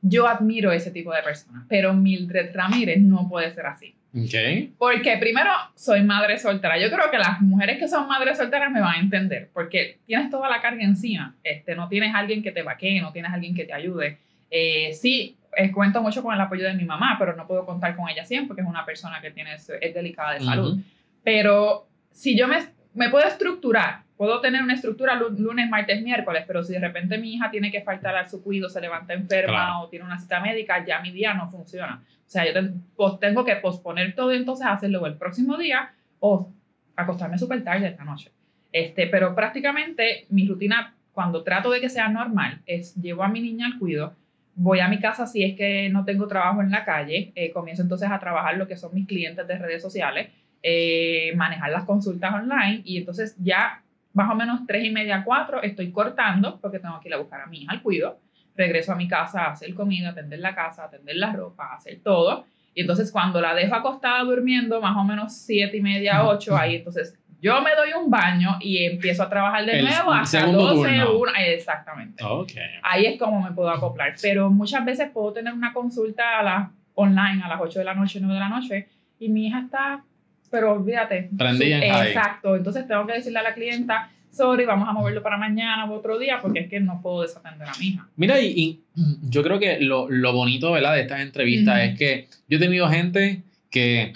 [0.00, 3.94] Yo admiro ese tipo de personas, pero Mildred Ramírez no puede ser así.
[4.14, 4.74] Ok.
[4.78, 6.78] Porque primero, soy madre soltera.
[6.78, 10.30] Yo creo que las mujeres que son madres solteras me van a entender, porque tienes
[10.30, 11.36] toda la carga encima.
[11.42, 14.18] Este, no tienes alguien que te vaquee, no tienes alguien que te ayude.
[14.50, 17.94] Eh, sí, eh, cuento mucho con el apoyo de mi mamá, pero no puedo contar
[17.96, 20.78] con ella siempre, porque es una persona que tiene, es delicada de salud.
[21.22, 22.58] Pero si yo me,
[22.94, 27.16] me puedo estructurar, puedo tener una estructura lu- lunes, martes, miércoles, pero si de repente
[27.16, 29.80] mi hija tiene que faltar a su cuido, se levanta enferma Claro.
[29.82, 32.02] o tiene una cita médica, ya mi día no funciona.
[32.04, 32.52] O sea, yo
[32.96, 36.52] pos- tengo que posponer todo y entonces hacerlo el próximo día o
[36.96, 38.30] acostarme súper tarde esta noche.
[38.72, 43.40] Este, pero prácticamente mi rutina, cuando trato de que sea normal, es llevo a mi
[43.40, 44.14] niña al cuido,
[44.56, 47.82] voy a mi casa si es que no tengo trabajo en la calle, eh, comienzo
[47.82, 50.28] entonces a trabajar lo que son mis clientes de redes sociales,
[50.62, 53.82] eh, manejar las consultas online y entonces ya
[54.18, 57.40] más o menos tres y media, cuatro, estoy cortando porque tengo que ir a buscar
[57.40, 58.18] a mi hija al cuido,
[58.56, 62.44] regreso a mi casa a hacer comida, atender la casa, atender la ropa, hacer todo.
[62.74, 66.76] Y entonces cuando la dejo acostada durmiendo, más o menos siete y media, ocho, ahí
[66.76, 70.74] entonces yo me doy un baño y empiezo a trabajar de El nuevo hasta segundo
[70.74, 71.18] 12, turno.
[71.20, 72.24] una- exactamente.
[72.24, 72.50] Ok.
[72.82, 74.14] Ahí es como me puedo acoplar.
[74.20, 77.94] Pero muchas veces puedo tener una consulta a las online a las 8 de la
[77.94, 78.88] noche, 9 de la noche,
[79.20, 80.02] y mi hija está,
[80.50, 81.30] pero olvídate.
[81.38, 82.08] High.
[82.08, 82.56] Exacto.
[82.56, 86.18] Entonces tengo que decirle a la clienta, sorry, vamos a moverlo para mañana o otro
[86.18, 88.08] día, porque es que no puedo desatender a mi hija.
[88.16, 88.80] Mira, y, y
[89.22, 90.94] yo creo que lo, lo bonito ¿verdad?
[90.94, 94.14] de estas entrevistas es que yo he tenido gente que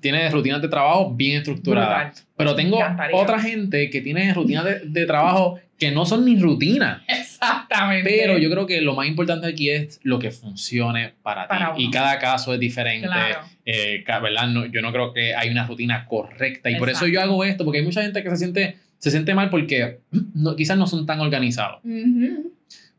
[0.00, 2.78] tiene rutinas de trabajo bien estructuradas, pero tengo
[3.12, 7.02] otra gente que tiene rutinas de, de trabajo que no son ni rutinas.
[7.42, 8.16] Exactamente.
[8.18, 11.48] Pero yo creo que lo más importante aquí es lo que funcione para ti.
[11.50, 11.80] Para uno.
[11.80, 13.06] y cada caso es diferente.
[13.06, 13.40] Claro.
[13.64, 14.48] eh, ¿verdad?
[14.48, 16.70] No, yo no creo que hay una rutina correcta.
[16.70, 17.12] Y por eso Exacto.
[17.14, 20.00] yo hago esto, porque hay mucha gente que se siente, se siente mal porque
[20.34, 21.80] no, quizás no son tan organizados.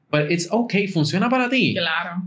[0.10, 1.76] Pero it's okay, funciona para ti.
[1.76, 2.24] Claro.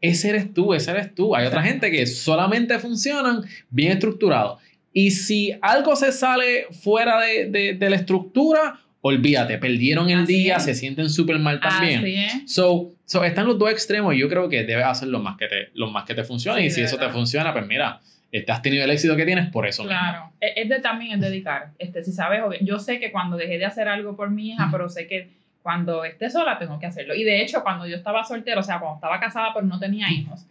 [0.00, 1.36] Ese eres tú, ese eres tú.
[1.36, 4.58] Hay otra gente que solamente funcionan bien estructurados.
[4.92, 10.34] Y si algo se sale fuera de, de- de la estructura, olvídate, perdieron el Así
[10.34, 10.64] día, es.
[10.64, 12.00] se sienten súper mal también.
[12.00, 12.52] Así es.
[12.52, 15.46] So, so, están los dos extremos y yo creo que debes hacer lo más que
[15.46, 16.60] te, lo más que te funcione.
[16.62, 17.14] Sí, y si eso te verdad.
[17.14, 19.82] funciona, pues mira, este, has tenido el éxito que tienes por eso.
[19.82, 19.98] mismo.
[19.98, 21.70] Claro, es es de también es dedicar.
[21.78, 24.88] Este, si sabes, yo sé que cuando dejé de hacer algo por mi hija, pero
[24.88, 25.28] sé que
[25.62, 27.14] cuando esté sola tengo que hacerlo.
[27.14, 30.10] Y de hecho, cuando yo estaba soltera, o sea, cuando estaba casada pero no tenía
[30.10, 30.46] hijos,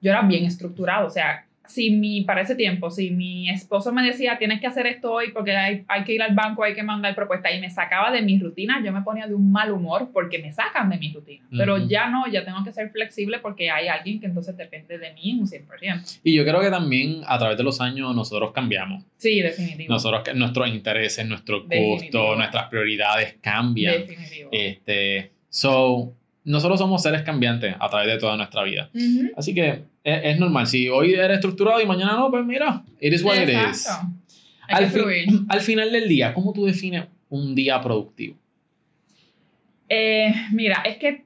[0.00, 1.06] yo era bien estructurado.
[1.06, 4.86] O sea, si mi, para ese tiempo, si mi esposo me decía, tienes que hacer
[4.86, 7.70] esto hoy porque hay, hay que ir al banco, hay que mandar propuesta, y me
[7.70, 10.98] sacaba de mi rutina, yo me ponía de un mal humor porque me sacan de
[10.98, 11.44] mi rutina.
[11.56, 11.88] Pero Ujú.
[11.88, 15.38] ya no, ya tengo que ser flexible porque hay alguien que entonces depende de mí
[15.38, 16.20] un 100%.
[16.24, 19.04] Y yo creo que también a través de los años nosotros cambiamos.
[19.16, 19.92] Sí, definitivo.
[19.92, 24.00] Nosotros, nuestros intereses, nuestros gustos, nuestras prioridades cambian.
[24.00, 24.50] Definitivo.
[24.52, 28.90] Este, so, nosotros somos seres cambiantes a través de toda nuestra vida.
[28.94, 29.30] Ujú.
[29.36, 29.68] Así que
[30.02, 30.66] es, es normal.
[30.66, 33.54] Si hoy eres estructurado y mañana no, pues mira, it is what it is.
[33.86, 34.08] Exacto.
[34.68, 38.36] Hay Al, fin- al final del día, ¿cómo tú defines un día productivo?
[39.88, 41.24] Eh, mira, es que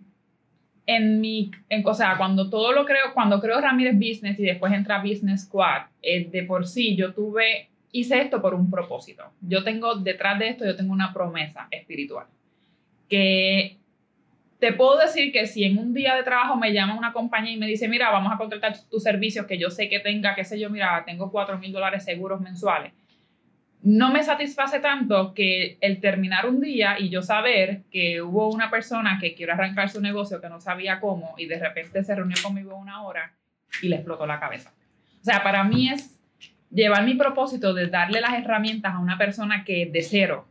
[0.87, 4.73] en mi, en, o sea, cuando todo lo creo, cuando creo Ramírez Business y después
[4.73, 9.25] entra Business Squad, eh, de por sí yo tuve, hice esto por un propósito.
[9.41, 12.27] Yo tengo, detrás de esto, yo tengo una promesa espiritual.
[13.09, 13.77] Que
[14.59, 17.57] te puedo decir que si en un día de trabajo me llama una compañía y
[17.57, 20.59] me dice, mira, vamos a contratar tus servicios que yo sé que tenga, qué sé
[20.59, 22.93] yo, mira, tengo 4 mil dólares seguros mensuales
[23.85, 28.71] no me satisface tanto que el terminar un día y yo saber que hubo una
[28.71, 32.37] persona que quiere arrancar su negocio que no sabía cómo y de repente se reunió
[32.43, 33.35] conmigo una hora
[33.83, 34.73] y le explotó la cabeza.
[35.21, 36.19] O sea, para mí es
[36.71, 40.49] llevar mi propósito de darle las herramientas a una persona que de cero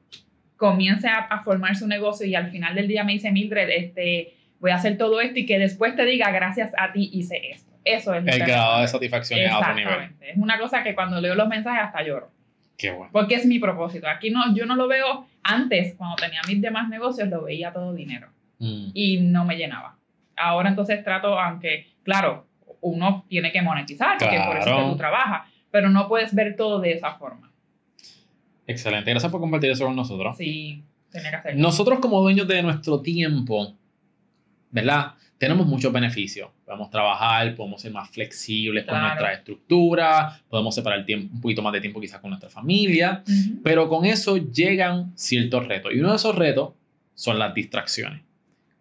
[0.57, 4.33] comience a, a formar su negocio y al final del día me dice, Mildred, este,
[4.59, 7.71] voy a hacer todo esto y que después te diga, gracias a ti hice esto.
[7.85, 10.11] Eso es El grado de satisfacción es a otro nivel.
[10.21, 12.31] Es una cosa que cuando leo los mensajes hasta lloro
[12.77, 13.09] Qué bueno.
[13.11, 14.07] porque es mi propósito.
[14.07, 17.93] Aquí no, yo no lo veo antes, cuando tenía mis demás negocios, lo veía todo
[17.93, 18.91] dinero Mm.
[18.93, 19.97] y no me llenaba.
[20.37, 22.47] Ahora entonces trato, aunque, claro,
[22.81, 26.55] uno tiene que monetizar, porque por eso es que tú trabajas, pero no puedes ver
[26.55, 27.51] todo de esa forma.
[28.67, 29.09] Excelente.
[29.11, 30.37] Gracias por compartir eso con nosotros.
[30.37, 31.55] Sí, tenía que hacer.
[31.57, 33.75] Nosotros como dueños de nuestro tiempo,
[34.71, 35.13] ¿verdad?
[35.37, 36.49] Tenemos muchos beneficios.
[36.65, 39.07] Podemos trabajar, podemos ser más flexibles con Claro.
[39.07, 43.61] nuestra estructura, podemos separar tiempo, un poquito más de tiempo quizás con nuestra familia, Ujú.
[43.63, 45.91] pero con eso llegan ciertos retos.
[45.93, 46.73] Y uno de esos retos
[47.13, 48.21] son las distracciones.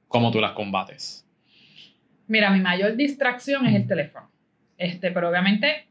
[0.07, 1.27] ¿Cómo tú las combates?
[2.29, 4.31] Mira, mi mayor distracción es el teléfono.
[4.79, 5.87] Este, pero obviamente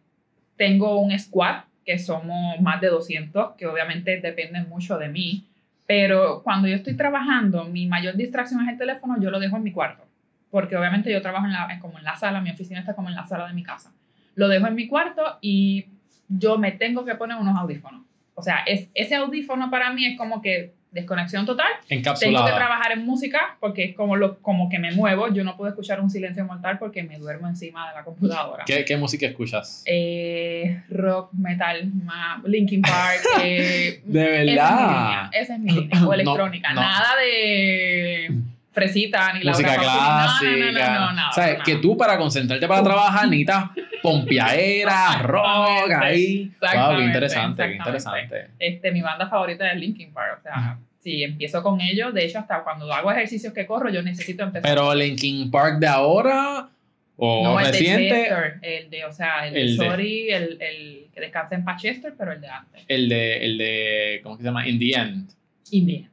[0.56, 5.46] tengo un squad que somos más de 200, que obviamente dependen mucho de mí.
[5.88, 9.64] Pero cuando yo estoy trabajando, mi mayor distracción es el teléfono, yo lo dejo en
[9.64, 10.06] mi cuarto.
[10.50, 13.16] Porque obviamente yo trabajo en la, como en la sala, mi oficina está como en
[13.16, 13.92] la sala de mi casa.
[14.36, 15.88] Lo dejo en mi cuarto y
[16.30, 18.04] yo me tengo que poner unos audífonos.
[18.36, 22.56] O sea, es, ese audífono para mí es como que desconexión total tengo que Encapsulada.
[22.56, 25.30] trabajar en música porque es como, lo, como que me muevo.
[25.34, 28.66] Yo no puedo escuchar un silencio mortal porque me duermo encima de la computadora.
[28.66, 29.84] ¿Qué, qué música escuchas?
[29.86, 31.90] Eh, rock, metal,
[32.46, 33.22] Linkin Park.
[33.42, 34.66] eh, de esa es mi línea.
[34.66, 35.30] verdad.
[35.34, 36.06] Esa es mi línea.
[36.06, 36.74] O electrónica.
[36.74, 36.82] no.
[36.82, 38.32] Nada de
[38.72, 40.72] fresita ni Música Laura Pausini.
[40.72, 40.88] clásica.
[40.88, 41.64] No, no, no, no, no, o sea, no.
[41.64, 43.66] que tú para concentrarte para trabajar necesitas
[44.02, 46.52] pompeadera, rock ahí.
[46.62, 48.48] Wow, qué interesante, qué interesante.
[48.60, 50.40] Este, mi banda favorita es Linkin Park.
[50.40, 54.02] O sea, si empiezo con ellos, de hecho, hasta cuando hago ejercicios que corro, yo
[54.02, 56.70] necesito empezar Pero Linkin Park de ahora
[57.18, 60.30] o No, el de reciente, Chester, el de, o sea, el, El de de- Sorry,
[60.32, 62.84] el, el que descansa en paz Chester, pero el de antes.
[62.88, 64.68] el de, el de, ¿cómo se llama?
[64.68, 65.30] In the End.
[65.72, 66.08] Indie.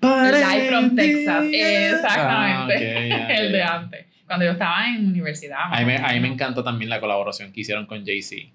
[0.00, 2.08] Live from Texas, exactamente.
[2.18, 3.74] Ah, ok, ya, el de ya.
[3.74, 4.06] antes.
[4.26, 5.58] Cuando yo estaba en universidad.
[5.72, 8.50] A mí, me, a mí encantó también la colaboración que hicieron con Jay-Z.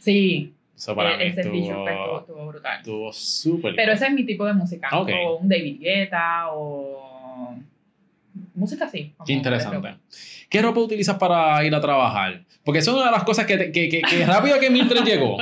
[0.00, 2.78] Sí, Eso para e- mí ese fue- estuvo, estuvo, estuvo brutal.
[2.78, 4.88] estuvo súper Pero ese es mi tipo de música.
[4.92, 7.54] O un David Guetta o
[8.54, 9.12] música así.
[9.26, 9.94] Qué interesante.
[10.48, 12.42] ¿Qué ropa utilizas para ir a trabajar?
[12.64, 15.36] Porque eso es una de las cosas que, que, que, que rápido que Mildred llegó.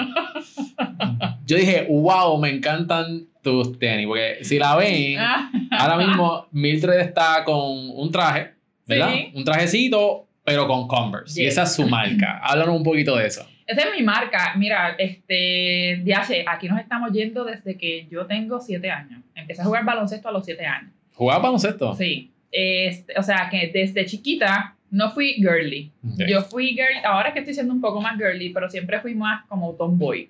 [1.47, 4.07] Yo dije, wow, me encantan tus tenis.
[4.07, 8.52] Porque si la ven, Ah, ahora mismo Mildred está con un traje,
[8.87, 9.11] ¿verdad?
[9.13, 9.33] Sí.
[9.35, 11.41] Un trajecito, pero con Converse.
[11.41, 11.53] Y Yes.
[11.55, 12.39] esa es su marca.
[12.43, 13.47] Háblanos un poquito de eso.
[13.67, 14.55] Esa es mi marca.
[14.57, 19.23] Mira, este, DH, aquí nos estamos yendo desde que yo tengo siete años.
[19.35, 20.91] Empecé a jugar baloncesto a los siete años.
[21.15, 21.95] ¿Jugabas baloncesto?
[21.95, 22.31] Sí.
[22.51, 25.91] Este, o sea, que desde chiquita no fui girly.
[26.05, 26.21] Ok.
[26.29, 29.15] Yo fui girly, ahora es que estoy siendo un poco más girly, pero siempre fui
[29.15, 30.29] más como tomboy.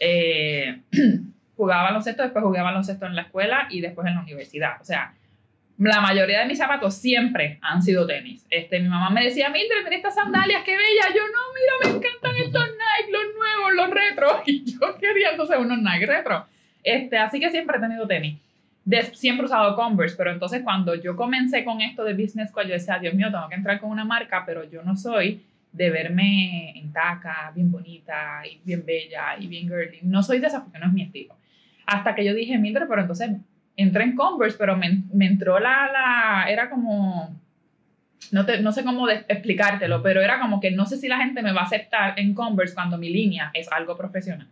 [0.00, 0.80] Eh,
[1.56, 4.80] jugaba baloncesto, después jugaba baloncesto en la escuela y después en la universidad.
[4.80, 5.14] O sea,
[5.90, 8.46] la mayoría de mis zapatos siempre han sido tenis.
[8.50, 11.14] Este, mi mamá me decía, Mildred, mira estas sandalias, qué bella.
[11.14, 14.42] Yo, no, mira, me encantan estos Nike, los nuevos, los retro.
[14.46, 16.46] Y yo quería entonces unos Nike retro.
[16.84, 18.38] Este, así que siempre he tenido tenis.
[18.84, 22.66] Des- siempre he usado Converse, pero entonces cuando yo comencé con esto de Business School,
[22.66, 25.42] yo decía, Dios mío, tengo que entrar con una marca, pero yo no soy
[25.72, 30.00] de verme en taca, bien bonita y bien bella y bien girly.
[30.02, 31.34] No soy de esas porque no es mi estilo.
[31.86, 33.30] Hasta que yo dije, Mildred, pero entonces
[33.82, 37.34] entré en Converse, pero me, me entró la, la, era como,
[38.30, 41.18] no, te, no sé cómo de- explicártelo, pero era como que no sé si la
[41.18, 44.46] gente me va a aceptar en Converse cuando mi línea es algo profesional.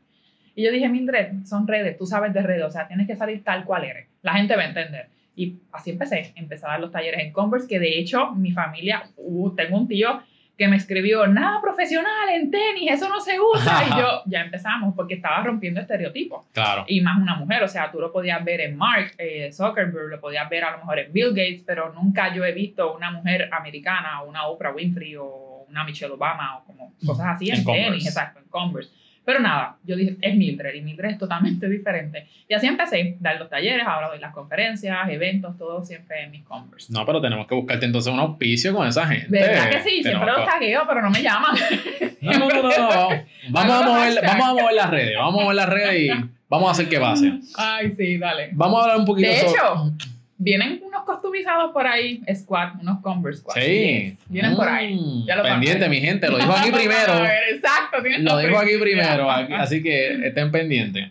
[0.54, 3.42] Y yo dije, Mildred, son redes, tú sabes de redes, o sea, tienes que salir
[3.44, 4.08] tal cual eres.
[4.22, 5.08] La gente va a entender.
[5.36, 9.04] Y así empecé, empecé a dar los talleres en Converse, que de hecho mi familia,
[9.16, 10.20] uh, tengo un tío
[10.60, 13.82] que me escribió, nada profesional en tenis, eso no se usa.
[13.86, 16.44] Y yo, ya empezamos, porque estaba rompiendo estereotipos.
[16.52, 16.84] Claro.
[16.86, 20.20] Y más una mujer, o sea, tú lo podías ver en Mark eh, Zuckerberg, lo
[20.20, 23.48] podías ver a lo mejor en Bill Gates, pero nunca yo he visto una mujer
[23.50, 27.64] americana, o una Oprah Winfrey, o una Michelle Obama, o como cosas así en, En
[27.64, 28.90] tenis, exacto, en Converse.
[29.30, 32.26] Pero nada, yo dije, es Mildred, y Mildred es totalmente diferente.
[32.48, 36.42] Y así empecé, dar los talleres, ahora doy las conferencias, eventos, todo siempre en mis
[36.42, 36.92] Converse.
[36.92, 39.28] No, pero tenemos que buscarte entonces un auspicio con esa gente.
[39.30, 40.02] ¿Verdad que sí?
[40.02, 41.54] Siempre los tagueo, pero no me llaman.
[42.20, 43.08] No, no, no.
[43.48, 45.16] Vamos, a mover, vamos a mover las redes.
[45.16, 46.10] Vamos a mover las redes y
[46.50, 47.32] vamos a hacer que pase.
[47.56, 48.50] Ay, sí, dale.
[48.52, 49.92] Vamos a hablar un poquito De sobre- hecho,
[50.42, 53.56] vienen unos customizados por ahí, Squad, unos Converse Squad.
[53.56, 54.16] Sí.
[54.26, 54.94] Vienen por ahí.
[54.94, 56.28] Mm, Ya lo pendiente, mi gente.
[56.28, 57.12] Lo dijo aquí primero.
[57.52, 59.30] Exacto, Lo dijo aquí primero.
[59.30, 61.10] aquí- así que estén pendientes.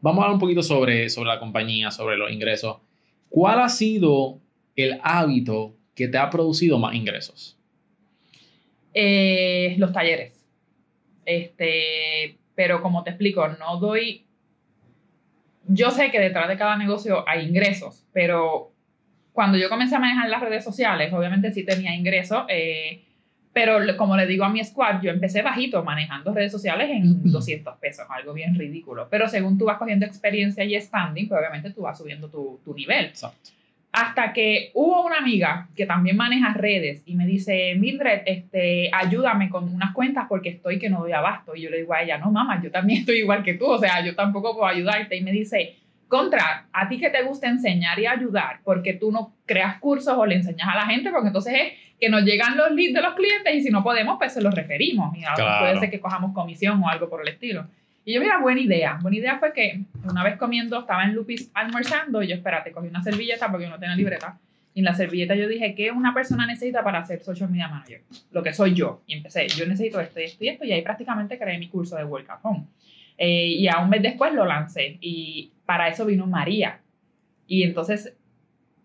[0.00, 2.78] Vamos a hablar un poquito sobre, sobre la compañía, sobre los ingresos.
[3.28, 4.38] ¿Cuál ha sido
[4.76, 7.56] el hábito que te ha producido más ingresos?
[8.94, 10.32] Eh, los talleres.
[11.24, 14.24] Este, pero como te explico, no doy.
[15.68, 18.72] Yo sé que detrás de cada negocio hay ingresos, pero
[19.32, 23.04] cuando yo comencé a manejar las redes sociales, obviamente sí tenía ingresos, eh,
[23.52, 27.76] pero como le digo a mi squad, yo empecé bajito manejando redes sociales en 200
[27.76, 29.08] pesos, algo bien ridículo.
[29.10, 32.74] Pero según tú vas cogiendo experiencia y standing, pues obviamente tú vas subiendo tu, tu
[32.74, 33.06] nivel.
[33.06, 33.50] Exacto.
[33.90, 39.48] Hasta que hubo una amiga que también maneja redes y me dice, Mildred, este, ayúdame
[39.48, 41.56] con unas cuentas porque estoy que no doy abasto.
[41.56, 43.78] Y yo le digo a ella, no, mamá, yo también estoy igual que tú, o
[43.78, 45.16] sea, yo tampoco puedo ayudarte.
[45.16, 49.34] Y me dice, contra, a ti que te gusta enseñar y ayudar, porque tú no
[49.46, 52.70] creas cursos o le enseñas a la gente, porque entonces es que nos llegan los
[52.72, 55.16] leads de los clientes y si no podemos, pues se los referimos.
[55.16, 55.60] Y Claro.
[55.60, 57.66] puede ser que cojamos comisión o algo por el estilo.
[58.08, 58.98] Y yo, mira, buena idea.
[59.02, 62.88] Buena idea fue que una vez comiendo, estaba en Lupis almorzando y yo, espérate, cogí
[62.88, 64.38] una servilleta porque yo no tenía libreta.
[64.72, 68.00] Y en la servilleta yo dije, ¿qué una persona necesita para ser social media manager?
[68.30, 69.02] Lo que soy yo.
[69.06, 70.64] Y empecé, yo necesito esto y esto y esto.
[70.64, 72.64] Y ahí prácticamente creé mi curso de Work Home.
[73.18, 74.96] Eh, y a un mes después lo lancé.
[75.02, 76.80] Y para eso vino María.
[77.46, 78.16] Y entonces,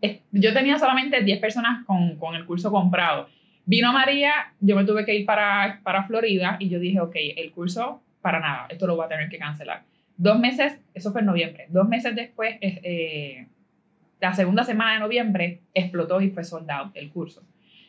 [0.01, 3.29] es- yo tenía solamente 10 personas con, con el curso comprado.
[3.65, 7.51] Vino María, yo me tuve que ir para, para Florida y yo dije, ok, el
[7.53, 9.83] curso para nada, esto lo voy a tener que cancelar.
[10.17, 13.47] Dos meses, eso fue en noviembre, dos meses después, eh,
[14.19, 17.43] la segunda semana de noviembre, explotó y fue sold out el curso.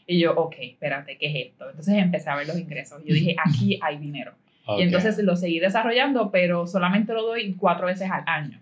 [0.06, 1.70] Y yo, ok, espérate, ¿qué es esto?
[1.70, 3.02] Entonces empecé a ver los ingresos.
[3.06, 4.32] Yo dije, aquí hay dinero.
[4.80, 8.60] Y entonces lo seguí desarrollando, pero solamente lo doy cuatro veces al año.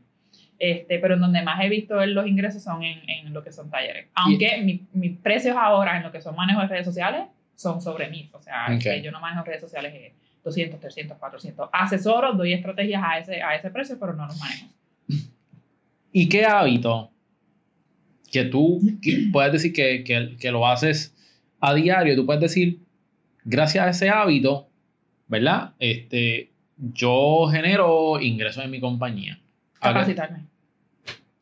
[0.59, 3.71] Este, pero en donde más he visto los ingresos son en, en lo que son
[3.71, 4.07] talleres.
[4.15, 7.23] Aunque mi- mis precios ahora en lo que son manejo de redes sociales
[7.57, 8.29] son sobre mí.
[8.33, 10.13] O sea, que yo no manejo redes sociales eh,
[10.45, 11.69] 200, 300, 400.
[11.73, 14.67] Asesoro, doy estrategias a ese, a ese precio, pero no los manejo.
[16.13, 17.11] ¿Y qué hábito
[18.31, 21.15] que tú que puedes decir que, que, que lo haces
[21.61, 22.17] a diario?
[22.17, 22.81] Tú puedes decir,
[23.45, 24.69] gracias a ese hábito,
[25.29, 25.75] ¿verdad?
[25.79, 29.41] Este, yo genero ingresos en mi compañía.
[29.81, 30.47] Capacitarme.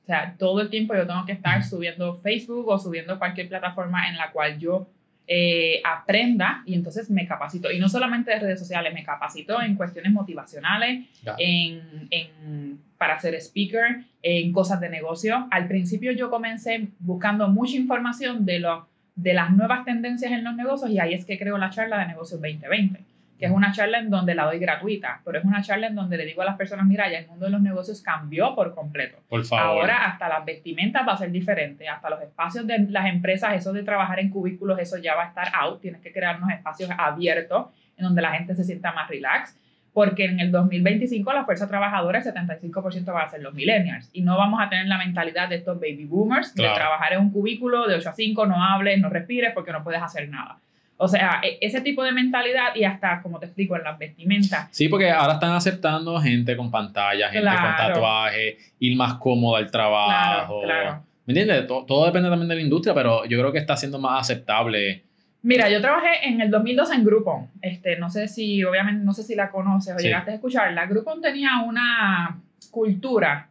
[0.02, 4.08] O sea, todo el tiempo yo tengo que estar subiendo Facebook o subiendo cualquier plataforma
[4.08, 4.88] en la cual yo
[5.32, 7.70] eh, aprenda y entonces me capacito.
[7.70, 11.06] Y no solamente de redes sociales, me capacito en cuestiones motivacionales,
[11.38, 15.46] en, en- para ser speaker, en cosas de negocio.
[15.52, 20.56] Al principio yo comencé buscando mucha información de, lo, de las nuevas tendencias en los
[20.56, 22.98] negocios y ahí es que creo la charla de negocios 2020,
[23.40, 26.18] que es una charla en donde la doy gratuita, pero es una charla en donde
[26.18, 29.16] le digo a las personas, mira, ya el mundo de los negocios cambió por completo.
[29.30, 29.80] Por favor.
[29.80, 33.72] Ahora hasta las vestimentas va a ser diferente, hasta los espacios de las empresas, eso
[33.72, 36.90] de trabajar en cubículos, eso ya va a estar out, tienes que crear unos espacios
[36.98, 39.56] abiertos en donde la gente se sienta más relax,
[39.94, 44.20] porque en el 2025 la fuerza trabajadora, el 75% va a ser los millennials, y
[44.22, 46.74] no vamos a tener la mentalidad de estos baby boomers, Claro.
[46.74, 49.82] de trabajar en un cubículo de 8 a 5, no hables, no respires porque no
[49.82, 50.58] puedes hacer nada.
[51.02, 54.68] O sea, e- ese tipo de mentalidad y hasta, como te explico, en las vestimentas,
[54.70, 59.70] Sí, porque ahora están aceptando gente con pantalla, gente con tatuaje, ir más cómodo al
[59.70, 60.60] trabajo.
[60.62, 61.02] claro, claro.
[61.26, 61.66] ¿Me entiendes?
[61.66, 65.04] To- Todo, depende también de la industria, pero yo creo que está siendo más aceptable.
[65.42, 67.48] Mira, yo trabajé en el 2012 en Groupon.
[67.62, 70.04] Este, no sé si, obviamente, no sé si la conoces o Sí.
[70.06, 70.84] llegaste a escucharla.
[70.86, 72.38] Groupon tenía una
[72.70, 73.48] cultura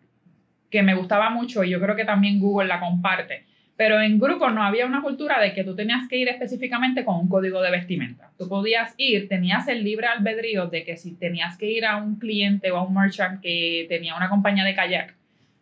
[0.70, 3.46] que me gustaba mucho y yo creo que también Google la comparte.
[3.80, 7.16] Pero en Groupon no había una cultura de que tú tenías que ir específicamente con
[7.16, 8.30] un código de vestimenta.
[8.38, 12.18] Tú podías ir, tenías el libre albedrío de que si tenías que ir a un
[12.18, 15.16] cliente o a un merchant que tenía una compañía de kayak,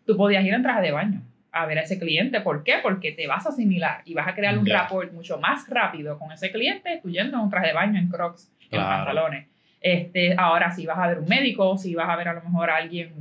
[0.08, 2.42] tú podías ir en traje de baño a ver a ese cliente.
[2.42, 2.78] ¿Por qué?
[2.82, 4.82] Porque te vas a asimilar y vas a crear un Ya.
[4.82, 8.10] rapport mucho más rápido con ese cliente, tú yendo en un traje de baño, en
[8.10, 9.06] crocs, en Claro.
[9.06, 9.46] pantalones.
[9.80, 12.72] Este, ahora, si vas a ver un médico, si vas a ver a lo mejor
[12.72, 13.12] a alguien,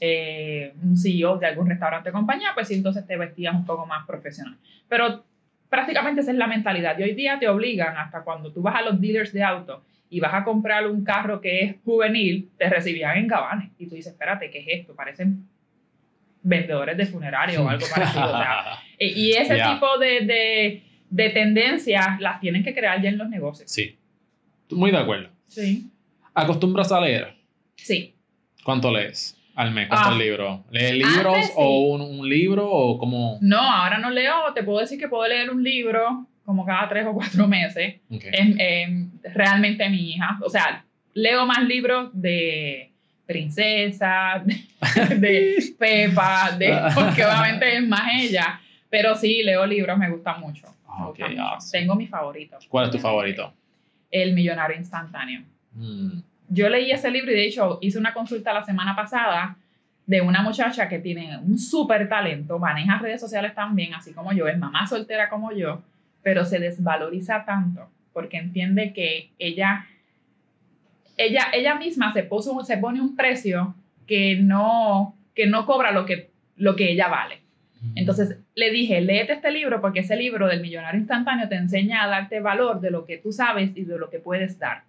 [0.00, 3.86] eh, un CEO de algún restaurante o compañía, pues sí, entonces te vestías un poco
[3.86, 4.56] más profesional.
[4.88, 5.24] Pero
[5.68, 6.98] prácticamente esa es la mentalidad.
[6.98, 10.20] Y hoy día te obligan, hasta cuando tú vas a los dealers de auto y
[10.20, 13.70] vas a comprar un carro que es juvenil, te recibían en cabanes.
[13.78, 14.94] Y tú dices, espérate, ¿qué es esto?
[14.94, 15.48] Parecen
[16.42, 18.24] vendedores de funerario o algo parecido.
[18.26, 19.72] o sea, y ese Ya.
[19.74, 23.70] tipo de, de, de tendencias las tienen que crear ya en los negocios.
[23.70, 23.98] Sí.
[24.70, 25.30] Muy de acuerdo.
[25.48, 25.90] Sí.
[26.34, 27.34] ¿Acostumbras a leer?
[27.76, 28.14] Sí.
[28.64, 29.88] ¿Cuánto lees al mes?
[29.88, 30.18] ¿Cuántos Ah.
[30.18, 30.60] libros?
[30.70, 33.38] ¿Lees libros Antes o un, un libro o como...?
[33.40, 34.52] No, ahora no leo.
[34.54, 38.00] Te puedo decir que puedo leer un libro como cada tres o cuatro meses.
[38.10, 40.38] Es, es realmente mi hija.
[40.42, 42.90] O sea, leo más libros de
[43.26, 44.56] princesa, de,
[45.18, 48.60] de Pepa, de, porque obviamente es más ella.
[48.90, 50.66] Pero sí, leo libros, me gustan mucho.
[51.18, 51.80] me awesome.
[51.80, 52.58] Tengo mi favorito.
[52.68, 53.52] ¿Cuál es tu favorito?
[54.10, 55.42] El millonario instantáneo.
[55.72, 59.56] Mm, Yo leí ese libro y de hecho hice una consulta la semana pasada
[60.06, 64.46] de una muchacha que tiene un súper talento, maneja redes sociales también, así como yo,
[64.48, 65.82] es mamá soltera como yo,
[66.22, 69.86] pero se desvaloriza tanto porque entiende que ella,
[71.18, 73.74] ella, ella misma se, puso, se pone un precio
[74.06, 77.40] que no, que no cobra lo que, lo que ella vale.
[77.96, 82.08] Entonces le dije, léete este libro porque ese libro del millonario instantáneo te enseña a
[82.08, 84.84] darte valor de lo que tú sabes y de lo que puedes dar.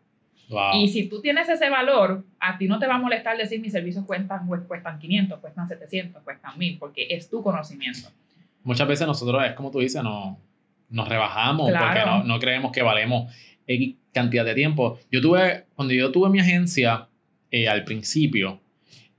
[0.50, 0.76] Wow.
[0.76, 3.72] Y si tú tienes ese valor, a ti no te va a molestar decir mis
[3.72, 8.10] servicios cuestan, pues, cuestan 500, cuestan 700, cuestan 1000, porque es tu conocimiento.
[8.64, 10.40] Muchas veces nosotros, es como tú dices, no,
[10.90, 11.88] nos rebajamos Claro.
[11.88, 13.34] porque no, no creemos que valemos
[13.68, 15.00] X cantidad de tiempo.
[15.12, 17.08] Yo tuve, cuando yo tuve mi agencia,
[17.52, 18.60] eh, al principio,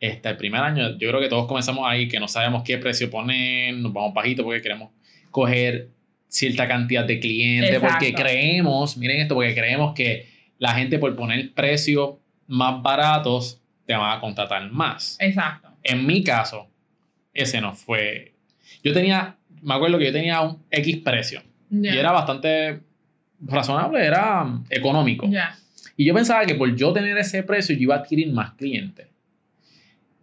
[0.01, 3.11] este, el primer año, yo creo que todos comenzamos ahí, que no sabemos qué precio
[3.11, 4.91] poner, nos vamos bajito porque queremos
[5.31, 5.89] coger
[6.29, 8.23] cierta cantidad de clientes, porque Exacto.
[8.23, 12.17] creemos, miren esto, porque creemos que la gente por poner precios
[12.47, 15.17] más baratos te van a contratar más.
[15.21, 15.69] Exacto.
[15.83, 16.69] En mi caso,
[17.33, 18.35] ese no fue.
[18.83, 22.81] Yo tenía, me acuerdo que yo tenía un X precio y era bastante
[23.41, 25.29] razonable, era económico.
[25.29, 25.57] Ya.
[25.97, 29.09] Y yo pensaba que por yo tener ese precio yo iba a adquirir más clientes.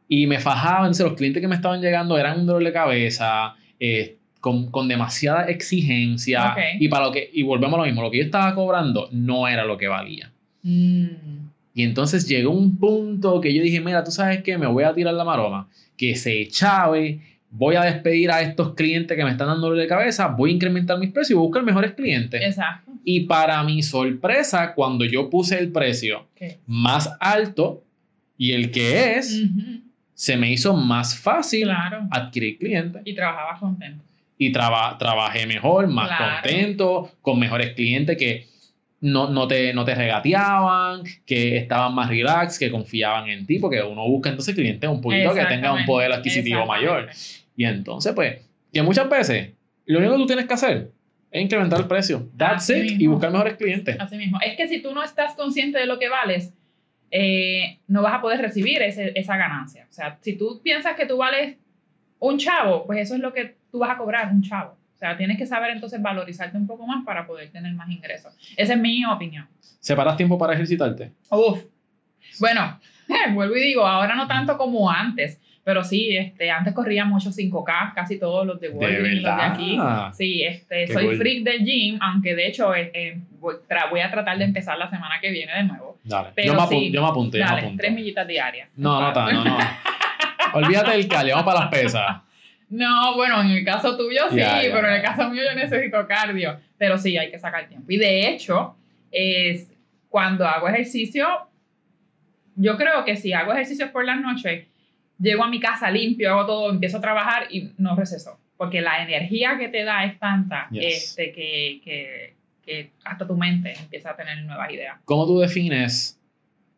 [0.07, 4.17] Y me fajaban, los clientes que me estaban llegando eran un dolor de cabeza, eh,
[4.43, 6.51] con, con demasiada exigencia.
[6.51, 6.57] Ok.
[6.81, 9.47] Y, para lo que, y volvemos a lo mismo, lo que yo estaba cobrando no
[9.47, 10.33] era lo que valía.
[10.63, 11.07] Mm.
[11.73, 14.93] Y entonces llegó un punto que yo dije, mira, tú sabes qué, me voy a
[14.93, 19.47] tirar la maroma, que se chave, voy a despedir a estos clientes que me están
[19.47, 22.41] dando de cabeza, voy a incrementar mis precios y voy a buscar mejores clientes.
[22.43, 22.91] Exacto.
[23.05, 26.57] Y para mi sorpresa, cuando yo puse el precio Ok.
[26.67, 27.81] más alto
[28.37, 29.41] y el que es,
[30.13, 32.09] se me hizo más fácil Claro.
[32.11, 33.01] adquirir clientes.
[33.05, 34.03] Y trabajabas contento.
[34.47, 36.41] Y traba- trabajé mejor, más Claro.
[36.41, 38.47] contento, con mejores clientes que
[39.01, 43.81] no, no, te, no te regateaban, que estaban más relax, que confiaban en ti, porque
[43.81, 47.09] uno busca entonces clientes un poquito que tengan un poder adquisitivo mayor.
[47.55, 48.37] Y entonces, pues,
[48.71, 49.51] que muchas veces
[49.85, 50.91] lo único que tú tienes que hacer
[51.31, 52.29] es incrementar el precio.
[52.37, 52.91] That's Así it.
[52.91, 53.13] Y mismo.
[53.15, 53.97] buscar mejores clientes.
[53.99, 54.39] Así mismo.
[54.45, 56.53] Es que si tú no estás consciente de lo que vales,
[57.11, 59.85] eh, no vas a poder recibir ese- esa ganancia.
[59.89, 61.57] O sea, si tú piensas que tú vales
[62.19, 64.77] un chavo, pues eso es lo que tú vas a cobrar, un chavo.
[64.93, 68.37] O sea, tienes que saber entonces valorizarte un poco más para poder tener más ingresos.
[68.55, 69.47] Esa es mi opinión.
[69.79, 71.11] ¿Separas tiempo para ejercitarte?
[71.31, 71.63] Uf.
[72.39, 72.79] Bueno,
[73.33, 77.95] vuelvo y digo, ahora no tanto como antes, pero sí, este, antes corría mucho 5K,
[77.95, 79.51] casi todos los de Wolverine, los de verdad?
[79.53, 79.79] aquí.
[80.15, 81.17] Sí, este, Qué soy cool.
[81.17, 85.15] freak del gym, aunque de hecho eh, eh, voy, a tratar de empezar la semana
[85.19, 85.97] que viene de nuevo.
[86.03, 86.29] Dale.
[86.35, 87.81] Pero yo, me sí, yo me apunto, yo me Dale, apunto.
[87.81, 88.69] tres millitas diarias.
[88.75, 89.57] No, no, tan, no, no.
[90.53, 92.17] Olvídate del cali, vamos para las pesas.
[92.73, 96.59] No, bueno, en el caso tuyo sí, pero en el caso mío yo necesito cardio.
[96.75, 97.91] Pero sí, hay que sacar tiempo.
[97.91, 98.75] Y de hecho,
[99.11, 99.71] es,
[100.09, 101.27] cuando hago ejercicio,
[102.55, 104.65] yo creo que si hago ejercicios por las noches,
[105.19, 108.39] llego a mi casa limpio, hago todo, empiezo a trabajar y no receso.
[108.57, 111.09] Porque la energía que te da es tanta Yes.
[111.09, 112.33] este, que, que,
[112.65, 114.97] que hasta tu mente empieza a tener nuevas ideas.
[115.05, 116.19] ¿Cómo tú defines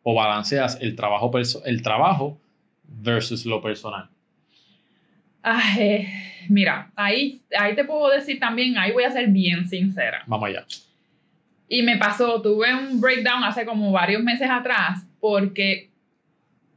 [0.02, 1.30] o balanceas el trabajo,
[1.64, 2.38] el trabajo
[2.84, 4.10] versus lo personal?
[5.48, 6.08] Ay, eh,
[6.48, 10.24] mira, ahí, ahí te puedo decir también, ahí voy a ser bien sincera.
[10.26, 10.64] Vamos allá.
[11.68, 15.88] Y me pasó, tuve un breakdown hace como varios meses atrás porque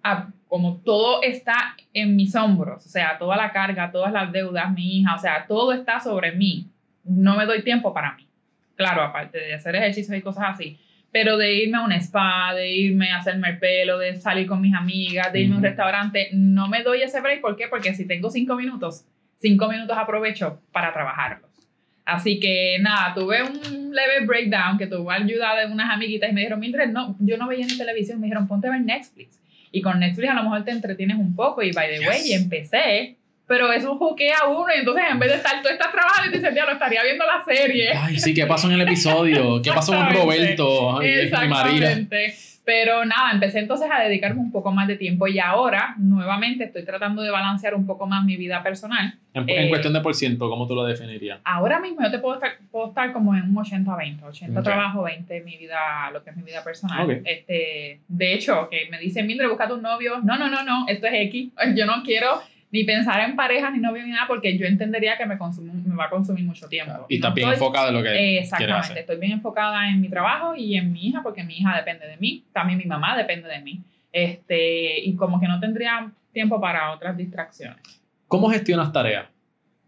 [0.03, 4.71] ah, como todo está en mis hombros, o sea, toda la carga, todas las deudas,
[4.71, 6.67] mi hija, o sea, todo está sobre mí.
[7.03, 8.27] No me doy tiempo para mí.
[8.75, 10.77] Claro, aparte de hacer ejercicios y cosas así.
[11.11, 14.61] Pero de irme a un spa, de irme a hacerme el pelo, de salir con
[14.61, 17.41] mis amigas, de irme a un restaurante, no me doy ese break.
[17.41, 17.67] ¿Por qué?
[17.67, 19.05] Porque si tengo cinco minutos,
[19.39, 21.49] cinco minutos aprovecho para trabajarlos.
[22.05, 26.41] Así que nada, tuve un leve breakdown que tuve ayuda de unas amiguitas y me
[26.41, 29.39] dijeron, Mildred, no, yo no veía ni televisión, me dijeron, ponte a ver Netflix.
[29.71, 32.33] Y con Netflix a lo mejor te entretienes un poco y by the way, y
[32.33, 33.18] empecé
[33.49, 36.37] pero eso juquea a uno y entonces en vez de estar, tú estás trabajando y
[36.37, 37.91] dices, ya lo estaría viendo la serie.
[37.95, 39.59] Ay, sí, ¿qué pasó en el episodio?
[39.63, 41.31] ¿Qué pasó con Roberto y.
[42.63, 46.85] Pero nada, empecé entonces a dedicarme un poco más de tiempo y ahora nuevamente estoy
[46.85, 49.15] tratando de balancear un poco más mi vida personal.
[49.33, 51.39] En, en cuestión de por ciento, ¿cómo tú lo definirías?
[51.43, 55.41] Ahora mismo yo te puedo estar, puedo estar como en un 80-20, 80 trabajo, 20
[55.41, 57.09] mi vida, lo que es mi vida personal.
[57.25, 60.19] Este, de hecho, que me dicen, Mildred, busca tu novio.
[60.21, 61.49] No, no, no, no, esto es X.
[61.75, 62.39] Yo no quiero
[62.71, 66.05] ni pensar en pareja, ni novio, ni nada, porque yo entendería que me, me va
[66.05, 67.05] a consumir mucho tiempo.
[67.09, 70.75] Y estás bien enfocada en lo que Exactamente, estoy bien enfocada en mi trabajo y
[70.75, 73.81] en mi hija, porque mi hija depende de mí, también mi mamá depende de mí.
[74.11, 78.01] Este, y como que no tendría tiempo para otras distracciones.
[78.27, 79.25] ¿Cómo gestionas tareas?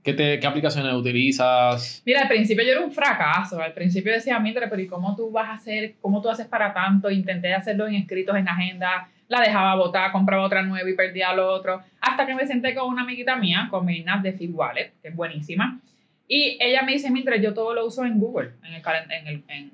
[0.03, 2.01] ¿Qué, te, ¿Qué aplicaciones utilizas?
[2.05, 3.61] Mira, al principio yo era un fracaso.
[3.61, 5.93] Al principio decía, mira, pero ¿y cómo tú vas a hacer?
[6.01, 7.11] ¿Cómo tú haces para tanto?
[7.11, 11.47] Intenté hacerlo en escritos, en agenda la dejaba botar, compraba otra nueva y perdía lo
[11.47, 11.81] otro.
[12.01, 15.15] Hasta que me senté con una amiguita mía, con Mirna de Fit Wallet, que es
[15.15, 15.79] buenísima.
[16.27, 19.43] Y ella me dice, mientras yo todo lo uso en Google, en el, en el,
[19.47, 19.71] en,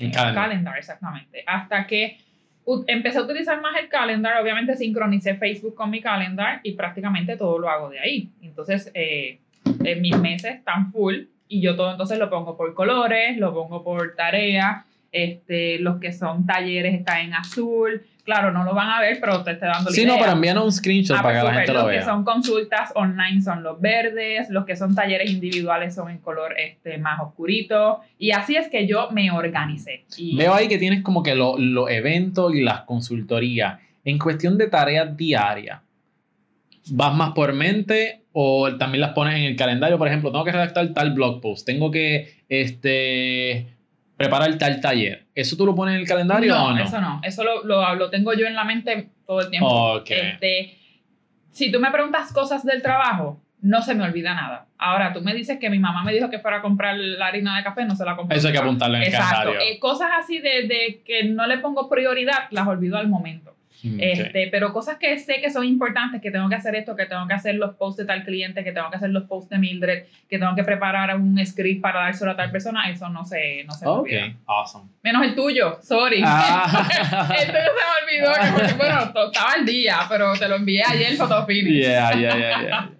[0.00, 0.76] el calendar.
[0.76, 1.44] exactamente.
[1.46, 2.18] Hasta que
[2.88, 7.56] empecé a utilizar más el calendar, obviamente sincronicé Facebook con mi calendar y prácticamente todo
[7.60, 8.30] lo hago de ahí.
[8.42, 9.38] Entonces, eh,
[9.84, 13.84] en mis meses están full y yo todo entonces lo pongo por colores, lo pongo
[13.84, 19.00] por tarea, este, los que son talleres están en azul, Claro, no lo van a
[19.00, 21.46] ver, pero te estoy dando la Sí, no, pero envíanos un screenshot ah, para que
[21.46, 21.96] la gente lo vea.
[21.96, 26.18] Los que son consultas online son los verdes, los que son talleres individuales son en
[26.18, 28.00] color este, más oscurito.
[28.18, 30.04] Y así es que yo me organicé.
[30.36, 33.80] Veo ahí que tienes como que los eventos y las consultorías.
[34.04, 35.80] En cuestión de tareas diarias,
[36.90, 39.96] ¿vas más por mente o también las pones en el calendario?
[39.96, 43.68] Por ejemplo, tengo que redactar tal blog post, tengo que este,
[44.18, 45.26] preparar tal taller.
[45.34, 46.82] ¿Eso tú lo pones en el calendario no, o no?
[46.82, 50.02] Eso no, eso lo, lo, lo, tengo yo en la mente todo el tiempo.
[50.04, 50.76] Este,
[51.50, 54.66] si tú me preguntas cosas del trabajo, no se me olvida nada.
[54.76, 57.56] Ahora, tú me dices que mi mamá me dijo que fuera a comprar la harina
[57.56, 58.36] de café, no se la compré.
[58.36, 59.54] Eso hay que apuntarlo en el Exacto.
[59.54, 63.54] Eh, cosas así de, de, que no le pongo prioridad, las olvido al momento.
[63.82, 67.06] Mm, este, pero cosas que sé que son importantes, que tengo que hacer esto, que
[67.06, 69.58] tengo que hacer los posts de tal cliente, que tengo que hacer los posts de
[69.58, 73.64] Mildred, que tengo que preparar un script para dárselo a tal persona, eso no se,
[73.64, 74.34] no se me olvida.
[74.46, 74.86] awesome.
[75.02, 76.22] Menos el tuyo, sorry.
[76.24, 76.88] Ah.
[77.38, 81.14] el tuyo se me olvidó, que, bueno, estaba el día, pero te lo envié ayer
[81.16, 81.82] fotofinish.
[81.82, 82.90] Yeah, yeah, yeah, yeah.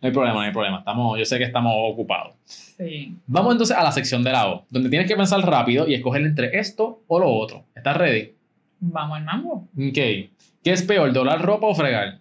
[0.00, 0.78] No hay problema, no hay problema.
[0.78, 2.34] Estamos, yo sé que estamos ocupados.
[2.44, 3.16] Sí.
[3.26, 6.22] Vamos entonces a la sección de la O, donde tienes que pensar rápido y escoger
[6.22, 7.64] entre esto o lo otro.
[7.74, 8.37] ¿Estás ready?
[8.80, 9.68] Vamos al mambo.
[9.76, 9.94] Ok.
[9.94, 10.30] ¿Qué
[10.64, 12.18] es peor, doblar ropa o fregar?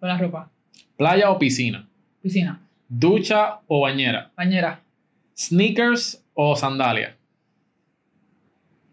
[0.00, 0.50] Doblar ropa.
[0.96, 1.88] ¿Playa o piscina?
[2.22, 2.60] Piscina.
[2.88, 4.30] ¿Ducha o bañera?
[4.36, 4.80] Bañera.
[5.36, 7.16] ¿Sneakers o sandalia?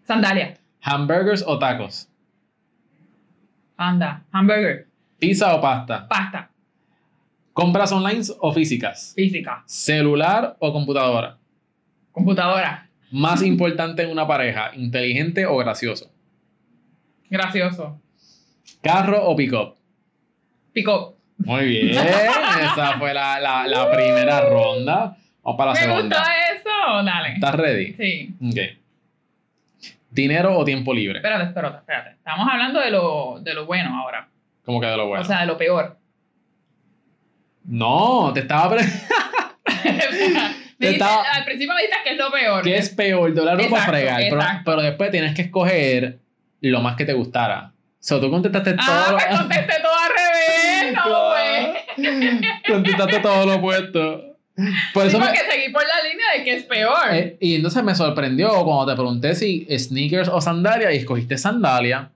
[0.04, 0.58] Sandalia.
[0.82, 2.08] ¿Hamburgers o tacos?
[3.78, 4.88] Anda, hamburger.
[5.18, 6.08] ¿Pizza o pasta?
[6.08, 6.50] Pasta.
[7.54, 9.14] ¿Compras online o físicas?
[9.16, 9.64] Física.
[9.66, 11.38] ¿Celular o computadora?
[12.12, 12.90] Computadora.
[13.12, 16.12] Más importante en una pareja, inteligente o gracioso?
[17.30, 18.00] Gracioso.
[18.82, 19.76] ¿Carro o pick-up?
[20.74, 21.16] Pick-up.
[21.38, 25.18] Muy bien, esa fue la, la, la, primera ronda.
[25.44, 26.02] Vamos para la segunda.
[26.02, 27.04] ¿Me gustó eso?
[27.04, 27.34] Dale.
[27.34, 27.94] ¿Estás ready?
[27.94, 28.36] Sí.
[28.42, 28.86] Ok.
[30.10, 31.18] ¿Dinero o tiempo libre?
[31.18, 32.10] Espérate, espérate, espérate.
[32.12, 34.30] Estamos hablando de lo, de lo bueno ahora.
[34.64, 35.24] ¿Cómo que de lo bueno?
[35.24, 35.98] O sea, de lo peor.
[37.66, 38.76] No, te estaba...
[38.76, 38.86] Pre...
[40.80, 41.24] te estaba...
[41.34, 42.64] Al principio me dijiste que es lo peor.
[42.64, 43.34] ¿Qué es peor?
[43.34, 44.22] Dólar o fregar.
[44.22, 46.20] Pero, pero después tienes que escoger
[46.70, 47.72] lo más que te gustara.
[48.00, 49.18] So, tú contestaste ah, todo.
[49.20, 52.42] Ah, contesté todo al revés, no, güey.
[52.68, 54.36] contestaste todo lo opuesto.
[54.94, 57.14] Por eso que seguí por la línea de que es peor.
[57.14, 62.12] Eh, y entonces me sorprendió cuando te pregunté si sneakers o sandalia y escogiste sandalia.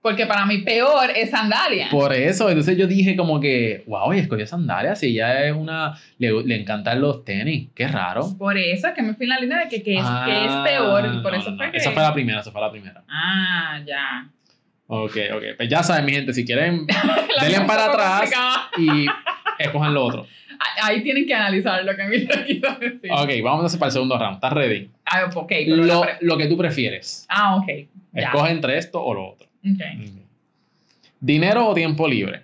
[0.00, 1.88] Porque para mí peor es sandalia.
[1.90, 5.98] Por eso, entonces yo dije como que, wow, y escogió sandalia, si ella es una,
[6.18, 8.36] le, le, encantan los tenis, qué raro.
[8.38, 10.52] Por eso es que me fui en la línea de que, que, es, que es,
[10.64, 11.78] peor, por eso fue que...
[11.78, 13.02] Esa fue la primera, esa fue la primera.
[13.08, 14.30] Ah, ya.
[14.88, 16.86] Ok, ok, pues ya saben mi gente, si quieren,
[17.40, 18.30] denle para atrás
[18.78, 19.06] y
[19.58, 20.26] escojan lo otro.
[20.82, 23.10] Ahí tienen que analizar lo que me quiso decir.
[23.10, 24.36] Ok, vamos a hacer para el segundo round.
[24.36, 24.90] ¿Estás ready?
[25.04, 25.52] Ah, ok.
[25.66, 27.26] lo, lo, que tú prefieres.
[27.28, 27.68] Ah, ok.
[28.14, 29.45] Escoge entre esto o lo otro.
[29.74, 30.12] Okay.
[31.20, 32.42] ¿Dinero o tiempo libre?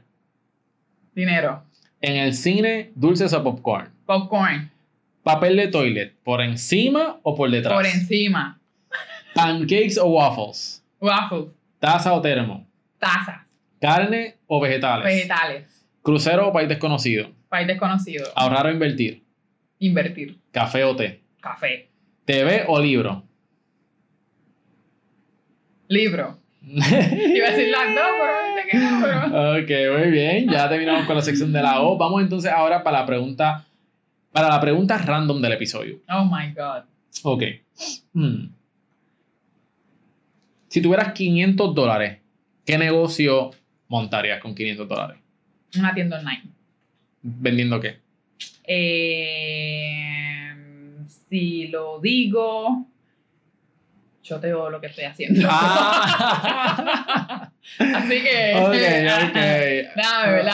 [1.15, 1.63] Dinero.
[2.01, 3.93] En el cine, dulces o popcorn.
[4.07, 4.71] Popcorn.
[5.23, 7.75] Papel de toilet, ¿por encima o por detrás?
[7.75, 8.61] Por encima.
[9.35, 10.85] Pancakes o waffles.
[11.01, 11.47] Waffles.
[11.79, 12.67] Taza o termo.
[12.99, 13.47] Taza.
[13.81, 15.05] Carne o vegetales.
[15.05, 15.87] Vegetales.
[16.03, 17.31] Crucero o país desconocido.
[17.49, 18.27] País desconocido.
[18.35, 19.23] Ahorrar o invertir.
[19.79, 20.39] Invertir.
[20.51, 21.21] Café o té.
[21.41, 21.89] Café.
[22.25, 23.25] TV o libro.
[25.89, 26.39] Libro.
[26.73, 28.33] Iba a decir las dos, pero
[29.03, 29.53] pero...
[29.59, 30.49] Ok, muy bien.
[30.49, 31.97] Ya terminamos con la sección de la O.
[31.99, 33.67] Vamos entonces ahora para la pregunta,
[34.31, 35.99] para la pregunta random del episodio.
[36.09, 36.85] Oh my God.
[37.25, 37.43] Ok.
[38.13, 38.47] Hmm.
[40.69, 42.21] Si tuvieras 500 dólares,
[42.65, 43.51] ¿qué negocio
[43.89, 45.19] montarías con 500 dólares?
[45.77, 46.45] Una tienda online.
[47.23, 48.01] ¿Vendiendo qué?
[48.65, 50.55] Eh,
[51.29, 52.87] si lo digo,
[54.23, 55.49] yo te digo lo que estoy haciendo.
[55.51, 57.51] Ah.
[57.79, 58.55] Así que.
[58.57, 58.75] ok, ok.
[59.97, 60.47] Dame ver.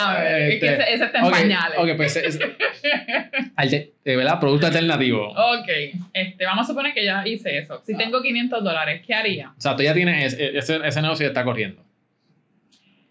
[0.52, 1.78] Es que Este, ese, está en ok, pañales.
[1.78, 2.38] Ok, pues es,
[4.04, 4.40] ¿verdad?
[4.40, 5.28] Producto alternativo.
[5.28, 5.68] Ok,
[6.12, 7.74] este, vamos a suponer que ya hice eso.
[7.74, 7.82] Ah.
[7.84, 9.52] Si tengo 500 dólares, ¿qué haría?
[9.56, 11.82] O sea, tú ya tienes ese, ese, ese negocio ya está corriendo.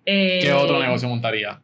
[0.05, 1.61] Eh, ¿Qué otro negocio montaría?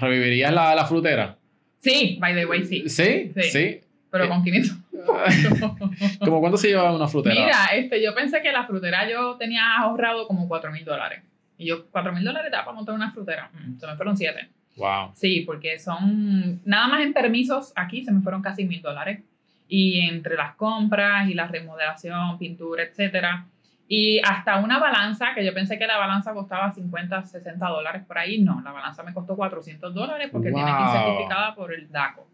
[0.00, 1.36] ¿Revivirías la, la frutera?
[1.80, 2.88] Sí, by the way, sí.
[2.88, 3.30] ¿Sí?
[3.36, 3.42] Sí.
[3.50, 3.80] ¿Sí?
[4.10, 4.76] Pero con 500.
[6.24, 7.34] ¿Cómo cuánto se lleva una frutera?
[7.34, 11.22] Mira, este, yo pensé que la frutera yo tenía ahorrado como 4 mil dólares.
[11.58, 13.50] Y yo, 4 mil dólares da para montar una frutera.
[13.52, 14.48] Mm, se me fueron 7.
[14.76, 15.10] Wow.
[15.14, 16.60] Sí, porque son.
[16.64, 19.20] Nada más en permisos aquí se me fueron casi mil dólares.
[19.68, 23.46] Y entre las compras y la remodelación, pintura, etcétera.
[23.88, 28.16] Y hasta una balanza, que yo pensé que la balanza costaba 50, 60 dólares por
[28.18, 28.40] ahí.
[28.40, 30.92] No, la balanza me costó 400 dólares porque tiene que ir Wow.
[30.96, 32.26] certificada por el DACO.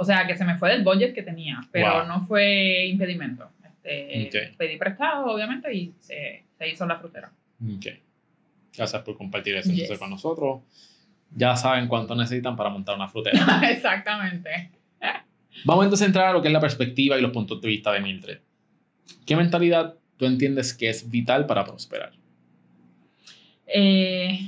[0.00, 2.06] O sea, que se me fue del budget que tenía, pero Wow.
[2.06, 3.50] no fue impedimento.
[3.82, 4.56] Este, Ok.
[4.56, 7.32] Pedí prestado, obviamente, y se, se hizo la frutera.
[8.76, 9.98] Gracias por compartir eso entonces Yes.
[9.98, 10.60] con nosotros.
[11.34, 13.38] Ya saben cuánto necesitan para montar una frutera.
[13.70, 14.70] Exactamente.
[15.64, 17.90] Vamos entonces a entrar a lo que es la perspectiva y los puntos de vista
[17.92, 18.38] de Mildred.
[19.26, 22.12] ¿Qué mentalidad tú entiendes que es vital para prosperar?
[23.66, 24.38] Eh,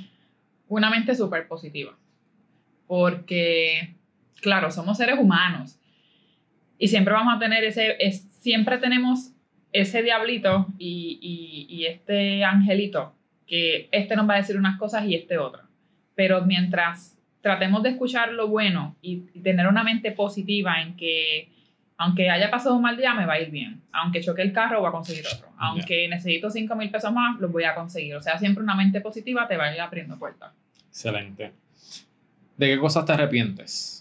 [0.69, 1.97] una mente súper positiva.
[2.87, 3.95] Porque,
[4.41, 5.79] claro, somos seres humanos.
[6.79, 9.33] Y siempre vamos a tener ese, es, siempre tenemos
[9.73, 13.15] ese diablito y, y, y este angelito,
[13.47, 15.65] que este nos va a decir unas cosas y este otra.
[16.15, 21.49] Pero mientras tratemos de escuchar lo bueno y, y tener una mente positiva en que
[22.01, 23.83] aunque haya pasado un mal día, me va a ir bien.
[23.93, 25.51] Aunque choque el carro, voy a conseguir otro.
[25.59, 28.17] Aunque necesito 5 mil pesos más, los voy a conseguir.
[28.17, 30.51] O sea, siempre una mente positiva te va a ir abriendo puertas.
[30.89, 31.53] Excelente.
[32.57, 34.00] ¿De qué cosas te arrepientes?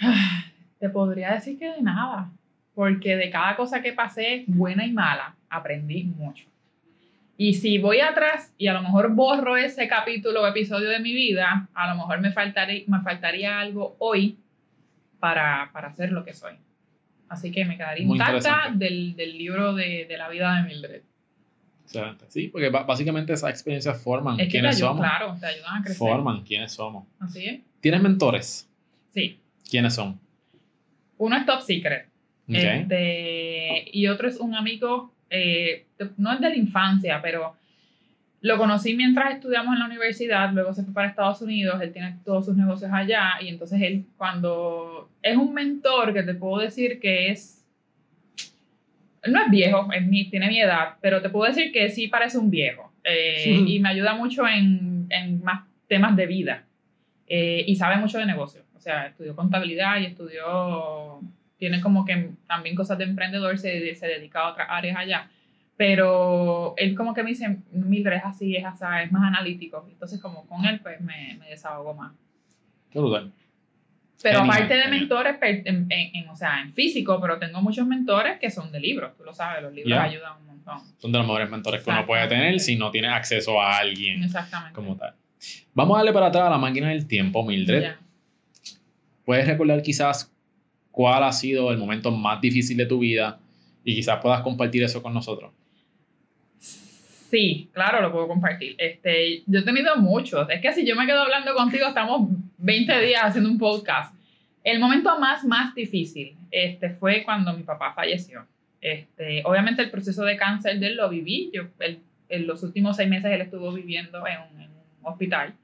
[0.78, 2.30] Te podría decir que de nada,
[2.74, 6.44] porque de cada cosa que pasé, buena y mala, aprendí mucho.
[7.38, 11.12] Y si voy atrás y a lo mejor borro ese capítulo o episodio de mi
[11.14, 14.38] vida, a lo mejor me faltaría, me faltaría algo hoy
[15.18, 16.54] para, para ser lo que soy.
[17.28, 21.02] Así que me quedaría Muy intacta del, del libro de, de la vida de Mildred.
[21.84, 22.24] Excelente.
[22.28, 25.06] Sí, porque básicamente esas experiencias forman Es que te quiénes ayudan, somos.
[25.06, 25.98] claro, te ayudan a crecer.
[25.98, 27.06] Forman quiénes somos.
[27.20, 27.60] Así es.
[27.80, 28.68] ¿Tienes mentores?
[29.10, 29.38] Sí.
[29.68, 30.20] ¿Quiénes son?
[31.18, 32.06] Uno es top secret.
[32.48, 32.54] Ok.
[32.54, 35.86] Este, y otro es un amigo, eh,
[36.16, 37.56] no es de la infancia, pero
[38.40, 42.18] lo conocí mientras estudiamos en la universidad, luego se fue para Estados Unidos, él tiene
[42.24, 47.00] todos sus negocios allá y entonces él cuando es un mentor que te puedo decir
[47.00, 47.64] que es,
[49.26, 52.38] no es viejo, es mi, tiene mi edad, pero te puedo decir que sí parece
[52.38, 56.66] un viejo eh, y me ayuda mucho en, en más temas de vida
[57.26, 61.20] eh, y sabe mucho de negocios, o sea, estudió contabilidad y estudió
[61.58, 65.30] tiene como que también cosas de emprendedor, se, se dedica a otras áreas allá.
[65.76, 69.86] Pero él como que me dice, Mildred es así, es así, es más analítico.
[69.90, 72.12] Entonces como con él pues me, me desahogo más.
[72.90, 73.32] Qué brutal.
[74.22, 75.00] Pero Genial, aparte de genial.
[75.00, 78.80] mentores, en, en- en- o sea, en físico, pero tengo muchos mentores que son de
[78.80, 80.04] libros, tú lo sabes, los libros Ya.
[80.04, 80.78] ayudan un montón.
[80.98, 84.24] Son de los mejores mentores que uno puede tener si no tiene acceso a alguien
[84.24, 84.74] Exactamente.
[84.74, 85.14] como tal.
[85.74, 87.92] Vamos a darle para atrás a la máquina del tiempo, Mildred.
[89.24, 90.32] ¿Puedes recordar quizás
[90.90, 93.38] cuál ha sido el momento más difícil de tu vida
[93.84, 95.52] y quizás puedas compartir eso con nosotros?
[96.58, 98.76] Sí, claro, lo puedo compartir.
[98.78, 100.48] Este, yo he tenido muchos.
[100.48, 102.28] Es que si yo me quedo hablando contigo, estamos
[102.58, 104.14] 20 días haciendo un podcast.
[104.62, 108.46] El momento más, más difícil este, fue cuando mi papá falleció.
[108.80, 111.50] Este, obviamente el proceso de cáncer de él lo viví.
[111.52, 114.70] Yo, él- en los últimos seis meses él estuvo viviendo en en
[115.06, 115.54] hospital,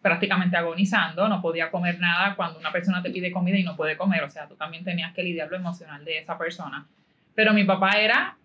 [0.00, 1.28] prácticamente agonizando.
[1.28, 4.22] No podía comer nada cuando una persona te pide comida y no puede comer.
[4.24, 6.86] O sea, tú también tenías que lidiar lo emocional de esa persona.
[7.34, 8.36] Pero mi papá era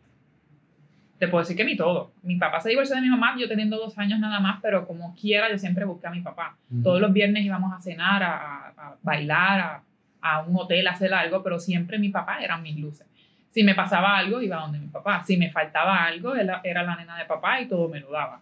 [1.20, 2.12] te puedo decir que mi todo.
[2.22, 5.16] Mi papá se divorció de mi mamá, yo teniendo dos años nada más, pero como
[5.16, 6.56] quiera, yo siempre busqué a mi papá.
[6.84, 9.82] Todos los viernes íbamos a cenar, a, a- a bailar, a,
[10.22, 13.08] a un hotel, a hacer algo, pero siempre mi papá eran mis luces.
[13.50, 15.24] Si me pasaba algo, iba donde mi papá.
[15.26, 18.42] Si me faltaba algo, él era la nena de papá y todo me lo daba.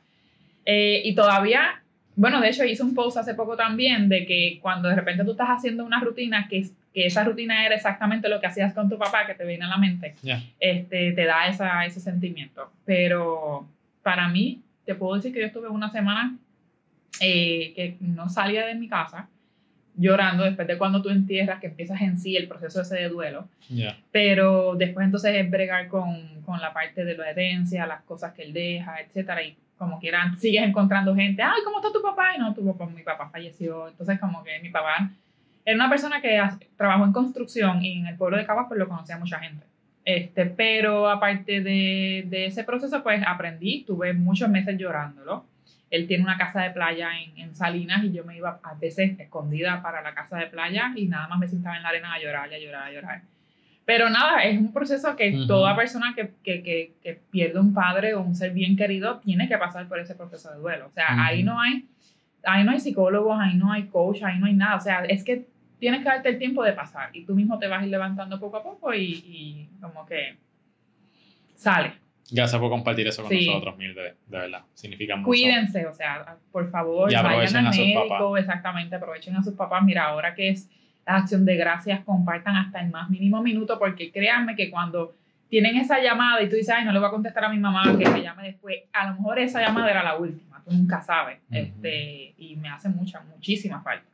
[0.65, 1.81] Eh, y todavía
[2.17, 5.31] bueno, de hecho hice un post hace poco también de que cuando de repente tú
[5.31, 8.97] estás haciendo una rutina que, que esa rutina era exactamente lo que hacías con tu
[8.97, 10.41] papá, que te viene a la mente, Ya.
[10.61, 12.71] este, te da esa, ese sentimiento.
[12.85, 13.67] Pero
[14.01, 16.37] para mí, te puedo decir que yo estuve una semana
[17.19, 19.27] eh, que no salía de mi casa
[19.97, 23.49] llorando después de cuando tú entierras, que empiezas en sí el proceso ese de duelo.
[23.69, 23.97] Ya.
[24.13, 28.43] Pero después entonces es bregar con, con la parte de la herencia, las cosas que
[28.43, 32.35] él deja, etcétera, y como quieran, sigues encontrando gente, ay, ¿cómo está tu papá?
[32.35, 35.09] Y no, tu papá, mi papá falleció, entonces como que mi papá
[35.65, 36.41] era una persona que
[36.77, 39.65] trabajó en construcción y en el pueblo de Caguas pues lo conocía mucha gente.
[40.05, 45.45] Este, pero aparte de, de ese proceso, pues aprendí, tuve muchos meses llorándolo.
[45.89, 49.19] Él tiene una casa de playa en, en Salinas y yo me iba a veces
[49.19, 52.19] escondida para la casa de playa y nada más me sentaba en la arena a
[52.19, 53.21] llorar y a llorar, a llorar.
[53.85, 55.47] Pero nada, es un proceso que Ujú.
[55.47, 59.47] toda persona que, que, que, que pierde un padre o un ser bien querido tiene
[59.47, 60.87] que pasar por ese proceso de duelo.
[60.87, 61.21] O sea, Ujú.
[61.21, 61.85] ahí no hay,
[62.43, 64.77] ahí no hay psicólogos, ahí no hay coach, ahí no hay nada.
[64.77, 65.45] O sea, es que
[65.79, 68.39] tienes que darte el tiempo de pasar y tú mismo te vas a ir levantando
[68.39, 70.37] poco a poco y, y como que
[71.55, 71.93] sale.
[72.31, 73.45] Gracias por compartir eso con Sí.
[73.45, 74.63] nosotros, Mil, de, de verdad.
[74.73, 75.27] Significa mucho.
[75.27, 79.83] Cuídense, o sea, por favor, vayan al a sus médico, exactamente, aprovechen a sus papás.
[79.83, 80.69] Mira, ahora que es
[81.05, 85.15] la acción de gracias, compartan hasta el más mínimo minuto, porque créanme que cuando
[85.49, 87.83] tienen esa llamada y tú dices, ay, no le voy a contestar a mi mamá,
[87.97, 91.39] que me llame después, a lo mejor esa llamada era la última, tú nunca sabes,
[91.51, 94.05] este, y me hace mucha, muchísima falta.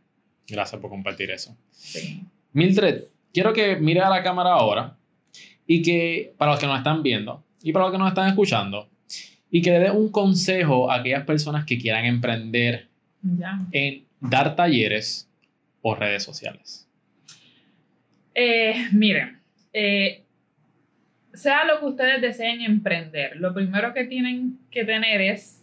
[0.47, 1.55] Gracias por compartir eso.
[1.69, 2.23] Sí.
[2.53, 4.97] Mildred, quiero que mire a la cámara ahora
[5.65, 8.89] y que, para los que nos están viendo y para los que nos están escuchando,
[9.49, 12.87] y que le dé un consejo a aquellas personas que quieran emprender
[13.21, 13.59] Ya.
[13.71, 15.29] en dar talleres
[15.81, 16.87] o redes sociales.
[18.33, 19.39] Eh, miren,
[19.73, 20.23] eh,
[21.33, 25.61] sea lo que ustedes deseen emprender, lo primero que tienen que tener es,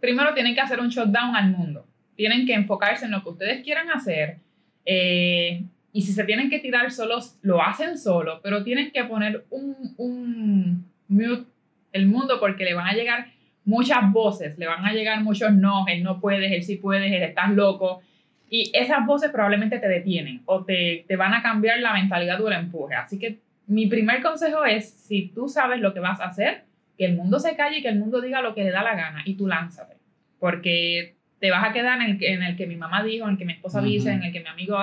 [0.00, 1.86] primero tienen que hacer un shutdown al mundo.
[2.16, 4.38] Tienen que enfocarse en lo que ustedes quieran hacer.
[4.84, 9.46] eh, y si se tienen que tirar solos, lo hacen solo, pero tienen que poner
[9.48, 11.46] un, un mute
[11.92, 13.28] el mundo porque le van a llegar
[13.64, 17.22] muchas voces, le van a llegar muchos no, él no puedes, él sí puedes, él
[17.22, 18.02] estás loco.
[18.48, 22.48] Y esas voces probablemente te detienen o te, te van a cambiar la mentalidad o
[22.48, 22.94] el empuje.
[22.94, 26.64] Así que mi primer consejo es, si tú sabes lo que vas a hacer,
[26.96, 28.94] que el mundo se calle y que el mundo diga lo que le da la
[28.94, 29.96] gana y tú lánzate.
[30.38, 33.32] Porque te vas a quedar en el, que- en el que mi mamá dijo, en
[33.32, 34.78] el que mi esposa dice, en el que mi amigo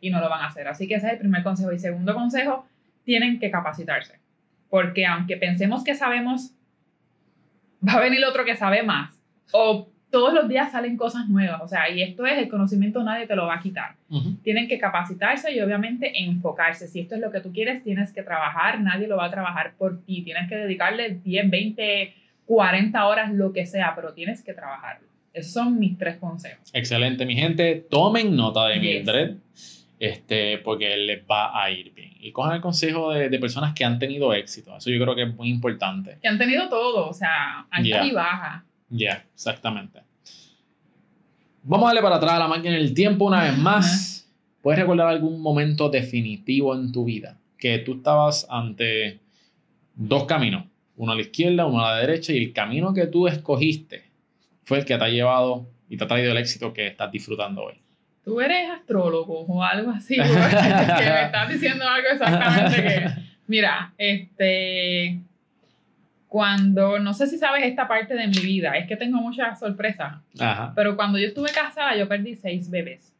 [0.00, 0.66] y no lo van a hacer.
[0.68, 1.72] Así que ese es el primer consejo.
[1.72, 2.66] Y segundo consejo,
[3.04, 4.18] tienen que capacitarse.
[4.70, 6.54] Porque aunque pensemos que sabemos,
[7.86, 9.12] va a venir otro que sabe más.
[9.52, 11.60] O todos los días salen cosas nuevas.
[11.62, 13.96] O sea, y esto es el conocimiento, nadie te lo va a quitar.
[14.44, 16.86] Tienen que capacitarse y obviamente enfocarse.
[16.86, 18.78] Si esto es lo que tú quieres, tienes que trabajar.
[18.80, 20.22] Nadie lo va a trabajar por ti.
[20.22, 22.14] Tienes que dedicarle 10, 20,
[22.46, 25.08] 40 horas, lo que sea, pero tienes que trabajarlo.
[25.32, 26.70] Esos son mis tres consejos.
[26.74, 27.86] Excelente, mi gente.
[27.90, 28.82] Tomen nota de Yes.
[28.82, 29.36] Mildred,
[29.98, 32.10] este, porque les va a ir bien.
[32.20, 34.76] Y cojan el consejo de, de personas que han tenido éxito.
[34.76, 36.18] Eso yo creo que es muy importante.
[36.20, 38.04] Que han tenido todo, o sea, altas Yeah.
[38.06, 38.62] y bajas.
[38.92, 40.00] Ya, exactamente.
[41.62, 44.30] Vamos a darle para atrás a la máquina del tiempo una vez más.
[44.60, 49.20] ¿Puedes recordar algún momento definitivo en tu vida que tú estabas ante
[49.94, 50.66] dos caminos,
[50.96, 54.04] uno a la izquierda, uno a la derecha, y el camino que tú escogiste
[54.64, 57.62] fue el que te ha llevado y te ha traído el éxito que estás disfrutando
[57.62, 57.74] hoy?
[58.24, 63.06] Tú eres astrólogo o algo así, que me estás diciendo algo exactamente que...
[63.46, 65.20] Mira, este...
[66.32, 70.14] Cuando, no sé si sabes esta parte de mi vida, es que tengo muchas sorpresas,
[70.40, 70.72] Ajá.
[70.74, 73.14] pero cuando yo estuve casada yo perdí seis bebés.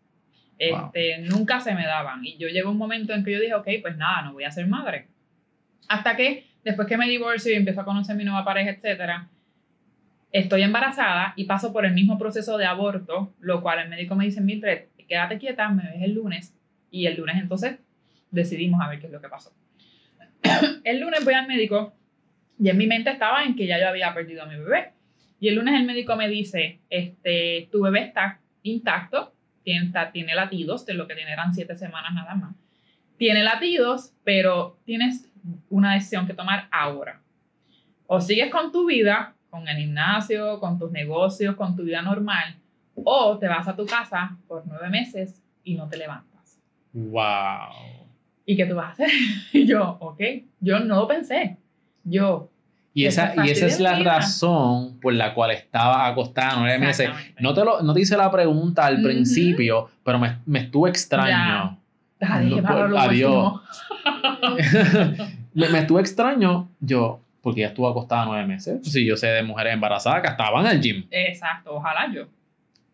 [0.56, 2.24] Este, Nunca se me daban.
[2.24, 4.50] Y yo llegó un momento en que yo dije, ok, pues nada, no voy a
[4.50, 5.08] ser madre.
[5.88, 9.28] Hasta que después que me divorcio y empiezo a conocer a mi nueva pareja, etcétera,
[10.30, 14.24] estoy embarazada y paso por el mismo proceso de aborto, lo cual el médico me
[14.24, 16.54] dice, Mildred, quédate quieta, me ves el lunes.
[16.90, 17.78] Y el lunes entonces
[18.30, 19.52] decidimos a ver qué es lo que pasó.
[20.84, 21.92] el lunes voy al médico
[22.58, 24.92] y en mi mente estaba en que ya yo había perdido a mi bebé.
[25.40, 29.32] Y el lunes el médico me dice, este, tu bebé está intacto,
[29.64, 32.54] tiene, está- tiene latidos, de lo que tiene eran siete semanas nada más.
[33.16, 35.28] Tiene latidos, pero tienes
[35.68, 37.20] una decisión que tomar ahora.
[38.06, 42.56] O sigues con tu vida, con el gimnasio, con tus negocios, con tu vida normal,
[42.94, 46.60] o te vas a tu casa por nueve meses y no te levantas.
[46.92, 48.06] Wow.
[48.44, 49.10] ¿Y qué tú vas a hacer?
[49.52, 50.20] Y yo, ok,
[50.60, 51.56] yo no lo pensé.
[52.04, 52.48] Yo,
[52.94, 54.16] Y esa, y esa es la vida.
[54.16, 57.08] razón por la cual estaba acostada nueve meses.
[57.40, 61.64] No te, lo, no te hice la pregunta al principio, pero me, me estuvo extraño.
[61.64, 61.78] No,
[62.18, 62.60] pues, adiós.
[62.62, 63.62] próximo.
[65.54, 68.80] me, me estuvo extraño yo, porque ya estuvo acostada nueve meses.
[68.82, 71.04] Sí, yo sé de mujeres embarazadas que hasta van al gym.
[71.10, 72.26] Exacto, ojalá yo.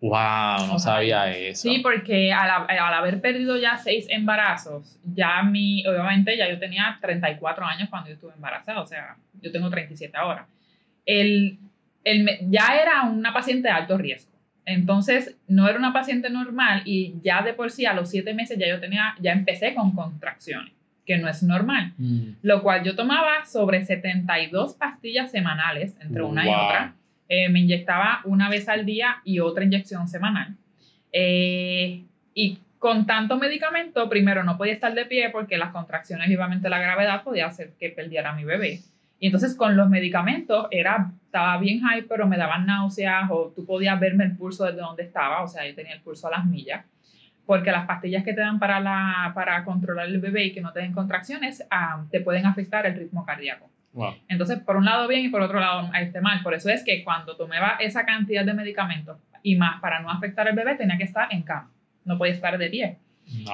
[0.00, 1.62] Wow, no sabía eso.
[1.68, 6.98] Sí, porque al, al haber perdido ya seis embarazos, ya mi, obviamente ya yo tenía
[7.00, 10.46] 34 años cuando yo estuve embarazada, o sea, yo tengo 37 ahora.
[11.04, 11.58] El,
[12.04, 14.30] el, ya era una paciente de alto riesgo.
[14.64, 18.58] Entonces, no era una paciente normal y ya de por sí a los siete meses
[18.58, 20.74] ya yo tenía, ya empecé con contracciones,
[21.06, 21.94] que no es normal.
[21.96, 22.32] Mm.
[22.42, 26.94] Lo cual yo tomaba sobre 72 pastillas semanales, entre una y otra.
[27.28, 30.56] Eh, me inyectaba una vez al día y otra inyección semanal.
[31.12, 32.04] Eh,
[32.34, 36.68] y con tanto medicamento, primero no podía estar de pie porque las contracciones y obviamente
[36.68, 38.80] la gravedad podía hacer que perdiera a mi bebé.
[39.20, 43.66] Y entonces con los medicamentos era, estaba bien high, pero me daban náuseas o tú
[43.66, 46.46] podías verme el pulso desde donde estaba, o sea, yo tenía el pulso a las
[46.46, 46.84] millas.
[47.44, 50.72] Porque las pastillas que te dan para, la, para controlar el bebé y que no
[50.72, 53.70] te den contracciones, ah, te pueden afectar el ritmo cardíaco.
[53.92, 54.14] Wow.
[54.28, 56.42] Entonces, por un lado bien y por otro lado este mal.
[56.42, 60.46] Por eso es que cuando tomaba esa cantidad de medicamentos y más para no afectar
[60.46, 61.70] al bebé, tenía que estar en cama.
[62.04, 62.98] No podía estar de pie.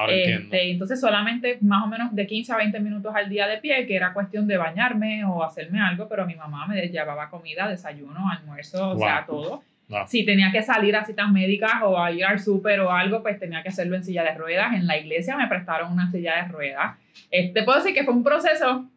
[0.08, 3.86] Este, entonces, solamente más o menos de 15 a 20 minutos al día de pie,
[3.86, 8.30] que era cuestión de bañarme o hacerme algo, pero mi mamá me llevaba comida, desayuno,
[8.30, 9.36] almuerzo, o sea, Wow.
[9.42, 9.62] todo.
[9.88, 10.06] Wow.
[10.06, 13.38] Si tenía que salir a citas médicas o a ir al súper o algo, pues
[13.38, 14.74] tenía que hacerlo en silla de ruedas.
[14.74, 16.96] En la iglesia me prestaron una silla de ruedas.
[17.30, 18.88] Este, puedo decir que fue un proceso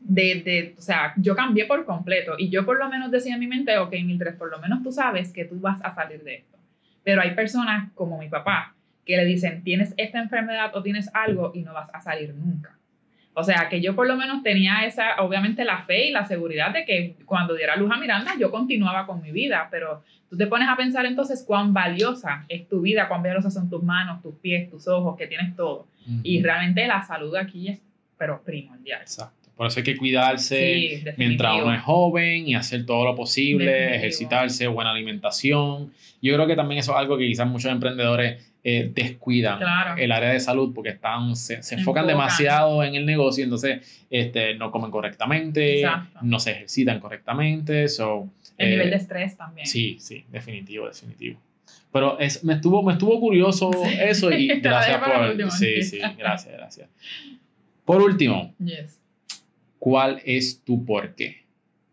[0.00, 3.40] de, de, o sea, yo cambié por completo y yo por lo menos decía en
[3.40, 6.36] mi mente, ok, Mildred, por lo menos tú sabes que tú vas a salir de
[6.36, 6.58] esto.
[7.02, 8.74] Pero hay personas como mi papá
[9.04, 12.78] que le dicen, tienes esta enfermedad o tienes algo y no vas a salir nunca.
[13.34, 16.72] O sea, que yo por lo menos tenía esa, obviamente la fe y la seguridad
[16.72, 20.48] de que cuando diera luz a Miranda yo continuaba con mi vida, pero tú te
[20.48, 24.34] pones a pensar entonces cuán valiosa es tu vida, cuán valiosas son tus manos, tus
[24.36, 25.86] pies, tus ojos, que tienes todo.
[26.24, 26.44] Y Ujú.
[26.46, 27.80] realmente la salud aquí es,
[28.18, 29.02] pero primordial.
[29.02, 29.37] Exacto.
[29.58, 30.56] Por eso hay que cuidarse
[31.02, 33.96] Sí, mientras uno es joven y hacer todo lo posible, Definitivo.
[33.96, 35.92] ejercitarse, buena alimentación.
[36.22, 40.00] Yo creo que también eso es algo que quizás muchos emprendedores eh, descuidan Claro.
[40.00, 42.06] el área de salud porque están, se, se enfocan Enfocan.
[42.06, 46.20] demasiado en el negocio, entonces este, no comen correctamente, Exacto.
[46.22, 47.88] no se ejercitan correctamente.
[47.88, 48.28] So,
[48.58, 49.66] El eh, nivel de estrés también.
[49.66, 51.40] Sí, sí, definitivo, definitivo.
[51.92, 53.90] Pero es, me, estuvo, me estuvo curioso Sí.
[54.00, 55.50] eso y gracias por...
[55.50, 55.82] sí.
[55.82, 56.88] sí, gracias, gracias.
[57.84, 59.00] Por último, Yes.
[59.78, 61.44] ¿Cuál es tu porqué?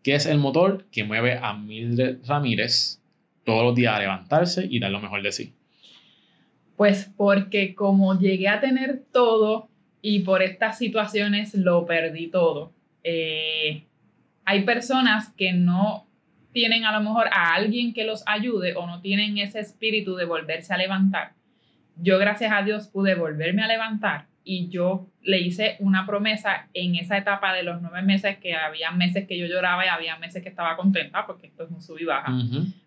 [0.02, 3.00] ¿Qué es el motor que mueve a Mildred Ramírez
[3.44, 5.52] todos los días a levantarse y dar lo mejor de sí?
[6.76, 9.68] Pues porque como llegué a tener todo
[10.02, 12.72] y por estas situaciones lo perdí todo,
[13.02, 13.84] eh,
[14.44, 16.06] hay personas que no
[16.52, 20.24] tienen a lo mejor a alguien que los ayude o no tienen ese espíritu de
[20.24, 21.32] volverse a levantar.
[21.96, 26.94] Yo gracias a Dios pude volverme a levantar y yo le hice una promesa en
[26.94, 30.40] esa etapa de los nueve meses que había meses que yo lloraba y había meses
[30.40, 32.32] que estaba contenta porque esto es un sub y baja.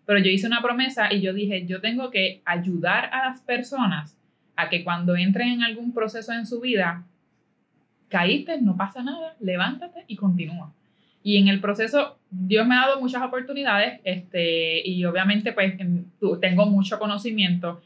[0.06, 4.16] Pero yo hice una promesa y yo dije, yo tengo que ayudar a las personas
[4.56, 7.04] a que cuando entren en algún proceso en su vida,
[8.08, 10.72] caíste, no pasa nada, levántate y continúa.
[11.22, 16.04] Y en el proceso, Dios me ha dado muchas oportunidades este, y obviamente pues em,
[16.40, 17.82] tengo mucho conocimiento.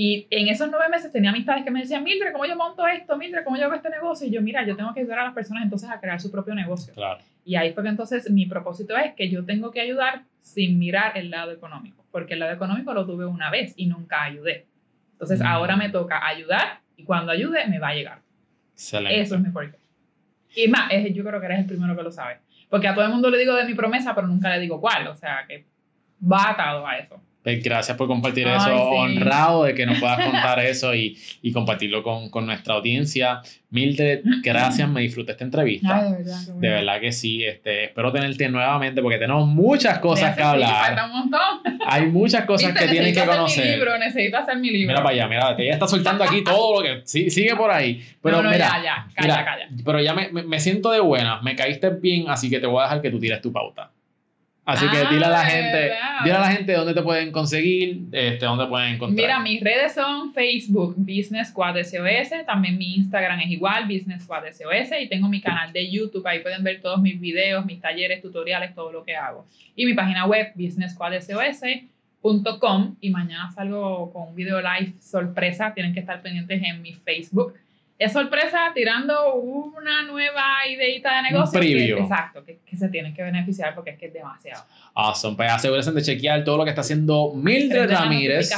[0.00, 3.16] Y en esos nueve meses tenía amistades que me decían, Mildred, ¿cómo yo monto esto?
[3.16, 4.28] Mildred, ¿cómo yo hago este negocio?
[4.28, 6.54] Y yo, mira, yo tengo que ayudar a las personas entonces a crear su propio
[6.54, 6.94] negocio.
[6.94, 7.20] Claro.
[7.44, 11.18] Y ahí fue que entonces mi propósito es que yo tengo que ayudar sin mirar
[11.18, 14.68] el lado económico, porque el lado económico lo tuve una vez y nunca ayudé.
[15.14, 15.46] Entonces Mm.
[15.46, 18.20] ahora me toca ayudar y cuando ayude me va a llegar.
[18.74, 19.20] Excelente.
[19.20, 19.78] Eso es mi porqué.
[20.54, 22.38] Y más, es- yo creo que eres el primero que lo sabe.
[22.70, 25.08] Porque a todo el mundo le digo de mi promesa, pero nunca le digo cuál.
[25.08, 25.66] O sea, que
[26.22, 27.20] va atado a eso.
[27.48, 28.96] Pues gracias por compartir Ay, eso, sí.
[28.98, 33.40] honrado de que nos puedas contar eso y, y compartirlo con, con nuestra audiencia.
[33.70, 36.02] Mildred, gracias, me disfruté esta entrevista.
[36.04, 36.40] de verdad.
[36.54, 40.86] De verdad que sí, este, espero tenerte nuevamente porque tenemos muchas cosas que hablar.
[40.86, 41.40] falta un montón.
[41.86, 43.64] Hay muchas cosas Viste, que tienen que conocer.
[43.64, 44.88] Mi libro, necesito hacer mi libro.
[44.88, 48.02] Mira para allá, mira, ella está soltando aquí todo lo que sí, sigue por ahí.
[48.22, 49.68] Pero No, no, mira, ya, ya, calla, mira, calla.
[49.84, 52.80] pero ya me, me- me siento de buena, me caíste bien, así que te voy
[52.80, 53.90] a dejar que tú tires tu pauta.
[54.68, 56.20] Así que Ah, dile a la de gente, verdad.
[56.24, 59.16] dile a la gente dónde te pueden conseguir, este, dónde pueden encontrar.
[59.16, 64.42] Mira, mis redes son Facebook, Business Squad SOS, también mi Instagram es igual, Business Squad
[64.52, 68.20] SOS, y tengo mi canal de YouTube, ahí pueden ver todos mis videos, mis talleres,
[68.20, 69.46] tutoriales, todo lo que hago.
[69.74, 76.00] Y mi página web, businessquadsos.com, y mañana salgo con un video live sorpresa, tienen que
[76.00, 77.54] estar pendientes en mi Facebook.
[77.98, 81.58] Es sorpresa tirando una nueva ideita de negocio.
[81.60, 81.98] que- preview.
[81.98, 84.62] exacto, que, que se tienen que beneficiar porque es que es demasiado.
[84.94, 88.50] Awesome, pues asegúrense de chequear todo lo que está haciendo Mildred Ramírez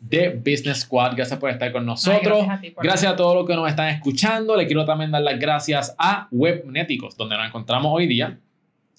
[0.00, 1.14] de Business Squad.
[1.14, 2.22] Gracias por estar con Ay, nosotros.
[2.38, 4.56] gracias a ti por Gracias a todos los que nos están escuchando.
[4.56, 8.38] Le quiero también dar las gracias a Webnéticos, donde nos encontramos hoy día.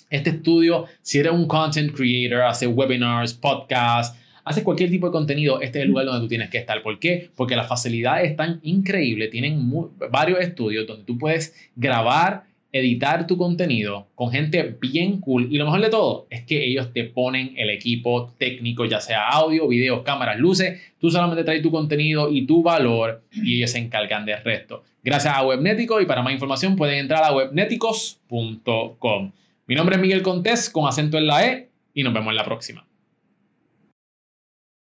[0.09, 4.17] Este estudio, si eres un content creator, hace webinars, podcasts,
[4.47, 6.81] haces cualquier tipo de contenido, este es el lugar donde tú tienes que estar.
[6.81, 7.29] ¿Por qué?
[7.35, 9.71] Porque las facilidades están increíbles, tienen
[10.11, 15.65] varios estudios donde tú puedes grabar editar tu contenido con gente bien cool y lo
[15.65, 20.01] mejor de todo es que ellos te ponen el equipo técnico, ya sea audio, videos,
[20.03, 24.43] cámaras, luces, tú solamente traes tu contenido y tu valor y ellos se encargan del
[24.43, 24.83] resto.
[25.03, 29.31] Gracias a Webnético y para más información pueden entrar a webnéticos.com.
[29.65, 32.45] Mi nombre es Miguel Contés con acento en la E y nos vemos en la
[32.45, 32.86] próxima.